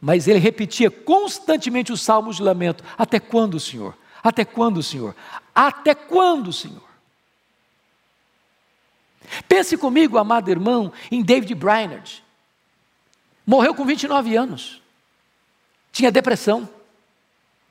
mas 0.00 0.26
ele 0.26 0.38
repetia 0.38 0.90
constantemente 0.90 1.92
os 1.92 2.00
salmos 2.00 2.36
de 2.36 2.42
lamento: 2.42 2.82
Até 2.96 3.20
quando, 3.20 3.60
Senhor? 3.60 3.94
Até 4.24 4.46
quando, 4.46 4.82
Senhor? 4.82 5.14
Até 5.54 5.94
quando, 5.94 6.52
Senhor? 6.52 6.88
Pense 9.46 9.76
comigo, 9.76 10.16
amado 10.16 10.50
irmão, 10.50 10.90
em 11.10 11.22
David 11.22 11.54
Brainerd. 11.54 12.24
Morreu 13.46 13.74
com 13.74 13.84
29 13.84 14.34
anos. 14.36 14.80
Tinha 15.92 16.10
depressão. 16.10 16.68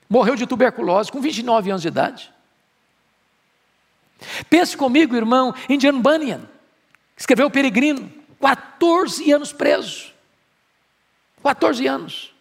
Morreu 0.07 0.35
de 0.35 0.45
tuberculose 0.45 1.11
com 1.11 1.19
29 1.19 1.71
anos 1.71 1.81
de 1.81 1.87
idade. 1.87 2.31
Pense 4.49 4.75
comigo, 4.75 5.15
irmão, 5.15 5.53
John 5.77 6.01
Bunyan, 6.01 6.41
escreveu 7.15 7.47
o 7.47 7.51
Peregrino, 7.51 8.11
14 8.39 9.31
anos 9.31 9.53
preso. 9.53 10.13
14 11.43 11.87
anos. 11.87 12.35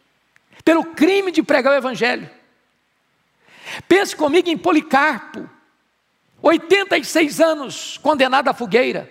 Pelo 0.64 0.84
crime 0.84 1.30
de 1.30 1.42
pregar 1.42 1.72
o 1.72 1.76
Evangelho. 1.76 2.28
Pense 3.86 4.16
comigo 4.16 4.48
em 4.48 4.56
Policarpo, 4.56 5.48
86 6.42 7.40
anos, 7.40 7.98
condenado 7.98 8.48
à 8.48 8.54
fogueira. 8.54 9.10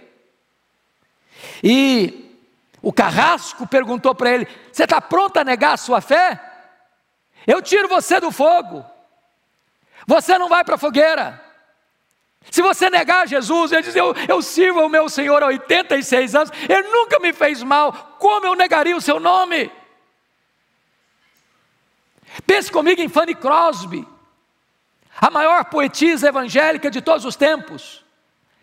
E 1.63 2.35
o 2.81 2.91
carrasco 2.91 3.67
perguntou 3.67 4.15
para 4.15 4.31
ele: 4.31 4.47
Você 4.71 4.83
está 4.83 4.99
pronto 4.99 5.37
a 5.37 5.43
negar 5.43 5.73
a 5.73 5.77
sua 5.77 6.01
fé? 6.01 6.41
Eu 7.45 7.61
tiro 7.61 7.87
você 7.87 8.19
do 8.19 8.31
fogo. 8.31 8.85
Você 10.05 10.37
não 10.37 10.49
vai 10.49 10.63
para 10.63 10.75
a 10.75 10.79
fogueira. 10.79 11.46
Se 12.49 12.61
você 12.61 12.89
negar 12.89 13.27
Jesus, 13.27 13.71
ele 13.71 13.83
diz: 13.83 13.95
eu, 13.95 14.13
eu 14.27 14.41
sirvo 14.41 14.79
ao 14.79 14.89
meu 14.89 15.09
Senhor 15.09 15.41
há 15.43 15.47
86 15.47 16.35
anos, 16.35 16.51
ele 16.67 16.87
nunca 16.89 17.19
me 17.19 17.33
fez 17.33 17.61
mal, 17.61 18.15
como 18.19 18.45
eu 18.45 18.55
negaria 18.55 18.95
o 18.95 19.01
seu 19.01 19.19
nome? 19.19 19.71
Pense 22.45 22.71
comigo 22.71 23.01
em 23.01 23.09
Fanny 23.09 23.35
Crosby, 23.35 24.07
a 25.19 25.29
maior 25.29 25.65
poetisa 25.65 26.27
evangélica 26.27 26.89
de 26.89 27.01
todos 27.01 27.25
os 27.25 27.35
tempos, 27.35 28.03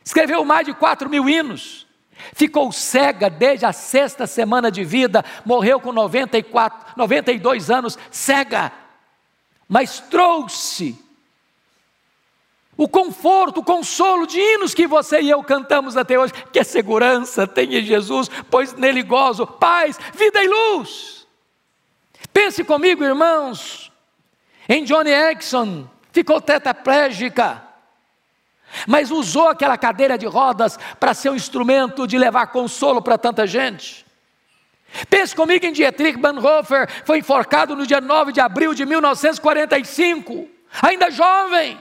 escreveu 0.05 0.45
mais 0.45 0.67
de 0.67 0.73
4 0.73 1.09
mil 1.11 1.29
hinos, 1.29 1.87
ficou 2.33 2.71
cega 2.73 3.29
desde 3.29 3.67
a 3.67 3.73
sexta 3.73 4.27
semana 4.27 4.71
de 4.71 4.85
vida, 4.85 5.25
morreu 5.45 5.81
com 5.81 5.93
94, 5.93 6.95
92 6.97 7.71
anos, 7.71 7.99
cega, 8.11 8.73
mas 9.69 10.01
trouxe 10.01 11.04
o 12.77 12.89
conforto, 12.89 13.61
o 13.61 13.65
consolo 13.65 14.27
de 14.27 14.39
hinos 14.39 14.75
que 14.75 14.87
você 14.87 15.21
e 15.21 15.31
eu 15.31 15.43
cantamos 15.43 15.97
até 15.97 16.19
hoje, 16.19 16.33
que 16.53 16.59
é 16.59 16.65
segurança 16.65 17.47
tem 17.47 17.75
em 17.75 17.83
Jesus, 17.83 18.29
pois 18.51 18.73
nele 18.75 19.03
gozo, 19.03 19.47
paz, 19.47 19.99
vida 20.15 20.43
e 20.43 20.49
luz. 20.49 21.27
Pense 22.33 22.65
comigo, 22.65 23.05
irmãos, 23.05 23.93
em 24.69 24.83
Johnny 24.85 25.11
Erickson, 25.11 25.89
ficou 26.11 26.41
tetraplégica, 26.41 27.63
mas 28.89 29.13
usou 29.13 29.49
aquela 29.49 29.79
cadeira 29.79 30.19
de 30.19 30.27
rodas 30.27 30.77
para 30.99 31.15
ser 31.15 31.31
um 31.31 31.37
instrumento 31.37 32.09
de 32.09 32.19
levar 32.19 32.49
consolo 32.49 33.01
para 33.01 33.17
tanta 33.17 33.47
gente. 33.47 34.05
Pense 35.09 35.35
comigo 35.35 35.65
em 35.65 35.73
Dietrich 35.73 36.19
Bonhoeffer, 36.19 36.89
foi 37.05 37.19
enforcado 37.19 37.77
no 37.77 37.87
dia 37.87 38.01
9 38.01 38.33
de 38.33 38.41
abril 38.41 38.75
de 38.75 38.85
1945, 38.85 40.49
ainda 40.83 41.11
jovem. 41.11 41.79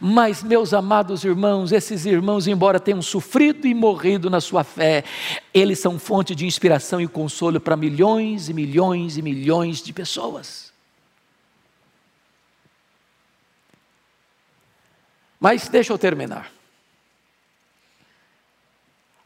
Mas, 0.00 0.42
meus 0.42 0.72
amados 0.72 1.24
irmãos, 1.24 1.72
esses 1.72 2.06
irmãos, 2.06 2.46
embora 2.46 2.78
tenham 2.78 3.02
sofrido 3.02 3.66
e 3.66 3.74
morrido 3.74 4.30
na 4.30 4.40
sua 4.40 4.62
fé, 4.62 5.04
eles 5.52 5.80
são 5.80 5.98
fonte 5.98 6.34
de 6.34 6.46
inspiração 6.46 7.00
e 7.00 7.08
consolo 7.08 7.60
para 7.60 7.76
milhões 7.76 8.48
e 8.48 8.54
milhões 8.54 9.16
e 9.16 9.22
milhões 9.22 9.82
de 9.82 9.92
pessoas. 9.92 10.72
Mas 15.40 15.68
deixa 15.68 15.92
eu 15.92 15.98
terminar. 15.98 16.50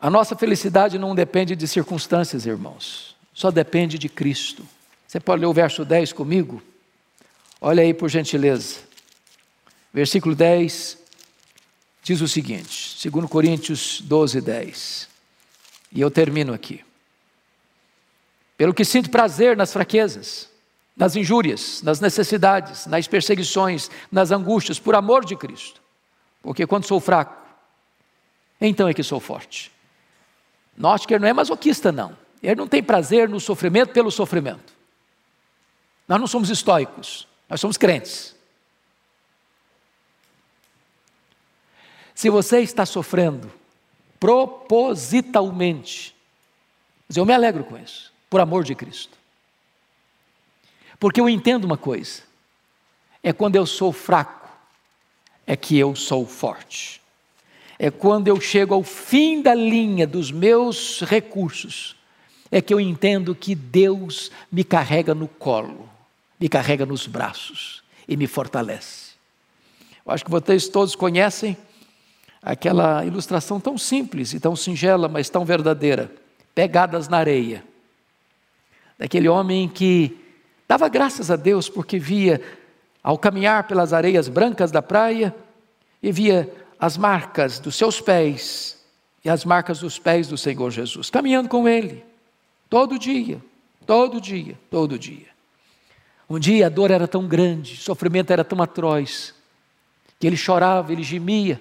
A 0.00 0.10
nossa 0.10 0.36
felicidade 0.36 0.98
não 0.98 1.14
depende 1.14 1.54
de 1.54 1.68
circunstâncias, 1.68 2.44
irmãos, 2.44 3.14
só 3.32 3.50
depende 3.50 3.98
de 3.98 4.08
Cristo. 4.08 4.66
Você 5.06 5.20
pode 5.20 5.40
ler 5.40 5.46
o 5.46 5.52
verso 5.52 5.84
10 5.84 6.12
comigo? 6.12 6.62
Olha 7.60 7.82
aí, 7.82 7.94
por 7.94 8.08
gentileza. 8.08 8.91
Versículo 9.92 10.34
10 10.34 10.98
diz 12.02 12.20
o 12.20 12.28
seguinte, 12.28 13.08
2 13.08 13.30
Coríntios 13.30 14.00
12, 14.00 14.40
10. 14.40 15.08
E 15.92 16.00
eu 16.00 16.10
termino 16.10 16.52
aqui. 16.52 16.84
Pelo 18.56 18.74
que 18.74 18.84
sinto 18.84 19.10
prazer 19.10 19.56
nas 19.56 19.72
fraquezas, 19.72 20.48
nas 20.96 21.16
injúrias, 21.16 21.82
nas 21.82 22.00
necessidades, 22.00 22.86
nas 22.86 23.06
perseguições, 23.06 23.90
nas 24.10 24.30
angústias, 24.30 24.78
por 24.78 24.94
amor 24.94 25.24
de 25.24 25.36
Cristo. 25.36 25.80
Porque 26.42 26.66
quando 26.66 26.86
sou 26.86 27.00
fraco, 27.00 27.36
então 28.60 28.88
é 28.88 28.94
que 28.94 29.02
sou 29.02 29.20
forte. 29.20 29.70
Note 30.76 31.06
que 31.06 31.14
ele 31.14 31.22
não 31.22 31.28
é 31.28 31.32
masoquista, 31.32 31.92
não. 31.92 32.16
Ele 32.42 32.56
não 32.56 32.66
tem 32.66 32.82
prazer 32.82 33.28
no 33.28 33.38
sofrimento 33.38 33.92
pelo 33.92 34.10
sofrimento. 34.10 34.72
Nós 36.08 36.18
não 36.18 36.26
somos 36.26 36.50
estoicos, 36.50 37.28
nós 37.48 37.60
somos 37.60 37.76
crentes. 37.76 38.34
Se 42.14 42.30
você 42.30 42.60
está 42.60 42.86
sofrendo 42.86 43.50
propositalmente, 44.20 46.14
eu 47.14 47.26
me 47.26 47.32
alegro 47.32 47.64
com 47.64 47.76
isso, 47.76 48.12
por 48.30 48.40
amor 48.40 48.64
de 48.64 48.74
Cristo. 48.74 49.18
Porque 50.98 51.20
eu 51.20 51.28
entendo 51.28 51.64
uma 51.64 51.76
coisa: 51.76 52.22
é 53.22 53.32
quando 53.32 53.56
eu 53.56 53.66
sou 53.66 53.92
fraco, 53.92 54.48
é 55.46 55.56
que 55.56 55.76
eu 55.76 55.96
sou 55.96 56.26
forte. 56.26 57.02
É 57.78 57.90
quando 57.90 58.28
eu 58.28 58.40
chego 58.40 58.74
ao 58.74 58.84
fim 58.84 59.42
da 59.42 59.54
linha 59.54 60.06
dos 60.06 60.30
meus 60.30 61.00
recursos, 61.00 61.96
é 62.50 62.60
que 62.60 62.72
eu 62.72 62.78
entendo 62.78 63.34
que 63.34 63.54
Deus 63.54 64.30
me 64.52 64.62
carrega 64.62 65.14
no 65.14 65.26
colo, 65.26 65.88
me 66.38 66.48
carrega 66.48 66.86
nos 66.86 67.08
braços 67.08 67.82
e 68.06 68.16
me 68.16 68.28
fortalece. 68.28 69.12
Eu 70.06 70.12
acho 70.12 70.24
que 70.24 70.30
vocês 70.30 70.68
todos 70.68 70.94
conhecem 70.94 71.56
aquela 72.42 73.04
ilustração 73.04 73.60
tão 73.60 73.78
simples 73.78 74.34
e 74.34 74.40
tão 74.40 74.56
singela, 74.56 75.08
mas 75.08 75.30
tão 75.30 75.44
verdadeira, 75.44 76.10
pegadas 76.54 77.08
na 77.08 77.18
areia. 77.18 77.62
Daquele 78.98 79.28
homem 79.28 79.68
que 79.68 80.18
dava 80.66 80.88
graças 80.88 81.30
a 81.30 81.36
Deus 81.36 81.68
porque 81.68 81.98
via, 81.98 82.42
ao 83.02 83.16
caminhar 83.16 83.66
pelas 83.66 83.92
areias 83.92 84.28
brancas 84.28 84.72
da 84.72 84.82
praia, 84.82 85.34
e 86.02 86.10
via 86.10 86.52
as 86.80 86.96
marcas 86.96 87.60
dos 87.60 87.76
seus 87.76 88.00
pés 88.00 88.82
e 89.24 89.30
as 89.30 89.44
marcas 89.44 89.78
dos 89.78 90.00
pés 90.00 90.26
do 90.26 90.36
Senhor 90.36 90.68
Jesus, 90.70 91.08
caminhando 91.08 91.48
com 91.48 91.68
Ele, 91.68 92.04
todo 92.68 92.98
dia, 92.98 93.40
todo 93.86 94.20
dia, 94.20 94.58
todo 94.68 94.98
dia. 94.98 95.30
Um 96.28 96.40
dia 96.40 96.66
a 96.66 96.68
dor 96.68 96.90
era 96.90 97.06
tão 97.06 97.28
grande, 97.28 97.74
o 97.74 97.76
sofrimento 97.76 98.32
era 98.32 98.42
tão 98.42 98.60
atroz, 98.60 99.32
que 100.18 100.26
ele 100.26 100.36
chorava, 100.36 100.90
ele 100.90 101.02
gemia, 101.02 101.60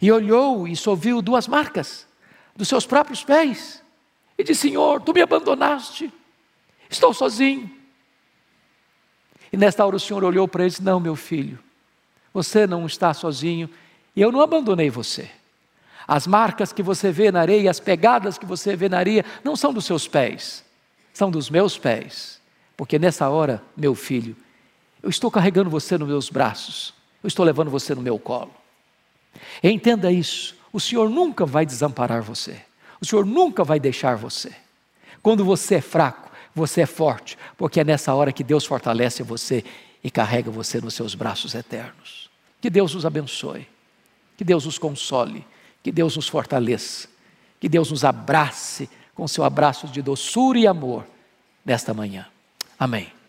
e 0.00 0.10
olhou 0.12 0.68
e 0.68 0.76
só 0.76 0.94
viu 0.94 1.22
duas 1.22 1.48
marcas 1.48 2.06
dos 2.54 2.68
seus 2.68 2.84
próprios 2.86 3.24
pés. 3.24 3.82
E 4.36 4.44
disse: 4.44 4.68
Senhor, 4.68 5.00
tu 5.00 5.12
me 5.12 5.22
abandonaste, 5.22 6.12
estou 6.88 7.14
sozinho. 7.14 7.70
E 9.52 9.56
nesta 9.56 9.84
hora 9.84 9.96
o 9.96 10.00
Senhor 10.00 10.22
olhou 10.22 10.46
para 10.46 10.62
ele 10.62 10.68
e 10.68 10.70
disse: 10.70 10.82
Não, 10.82 11.00
meu 11.00 11.16
filho, 11.16 11.58
você 12.32 12.66
não 12.66 12.86
está 12.86 13.12
sozinho, 13.12 13.68
e 14.14 14.20
eu 14.20 14.30
não 14.30 14.40
abandonei 14.40 14.90
você. 14.90 15.30
As 16.06 16.26
marcas 16.26 16.72
que 16.72 16.82
você 16.82 17.12
vê 17.12 17.30
na 17.30 17.40
areia, 17.40 17.70
as 17.70 17.80
pegadas 17.80 18.36
que 18.36 18.46
você 18.46 18.74
vê 18.74 18.88
na 18.88 18.98
areia, 18.98 19.24
não 19.44 19.54
são 19.54 19.72
dos 19.72 19.84
seus 19.84 20.08
pés, 20.08 20.64
são 21.12 21.30
dos 21.30 21.48
meus 21.50 21.78
pés. 21.78 22.40
Porque 22.76 22.98
nessa 22.98 23.28
hora, 23.28 23.62
meu 23.76 23.94
filho, 23.94 24.36
eu 25.02 25.10
estou 25.10 25.30
carregando 25.30 25.70
você 25.70 25.96
nos 25.98 26.08
meus 26.08 26.30
braços, 26.30 26.94
eu 27.22 27.28
estou 27.28 27.44
levando 27.44 27.70
você 27.70 27.94
no 27.94 28.02
meu 28.02 28.18
colo. 28.18 28.59
Entenda 29.62 30.10
isso: 30.10 30.56
o 30.72 30.80
Senhor 30.80 31.08
nunca 31.08 31.44
vai 31.46 31.64
desamparar 31.66 32.22
você, 32.22 32.60
o 33.00 33.06
Senhor 33.06 33.24
nunca 33.24 33.64
vai 33.64 33.80
deixar 33.80 34.16
você. 34.16 34.52
Quando 35.22 35.44
você 35.44 35.76
é 35.76 35.80
fraco, 35.80 36.30
você 36.54 36.82
é 36.82 36.86
forte, 36.86 37.38
porque 37.56 37.80
é 37.80 37.84
nessa 37.84 38.14
hora 38.14 38.32
que 38.32 38.42
Deus 38.42 38.64
fortalece 38.64 39.22
você 39.22 39.64
e 40.02 40.10
carrega 40.10 40.50
você 40.50 40.80
nos 40.80 40.94
seus 40.94 41.14
braços 41.14 41.54
eternos. 41.54 42.30
Que 42.60 42.70
Deus 42.70 42.94
nos 42.94 43.06
abençoe, 43.06 43.66
que 44.36 44.44
Deus 44.44 44.64
nos 44.64 44.78
console, 44.78 45.46
que 45.82 45.92
Deus 45.92 46.16
nos 46.16 46.28
fortaleça, 46.28 47.08
que 47.58 47.68
Deus 47.68 47.90
nos 47.90 48.04
abrace 48.04 48.88
com 49.14 49.28
seu 49.28 49.44
abraço 49.44 49.86
de 49.86 50.00
doçura 50.00 50.58
e 50.58 50.66
amor 50.66 51.06
nesta 51.64 51.92
manhã. 51.92 52.26
Amém. 52.78 53.19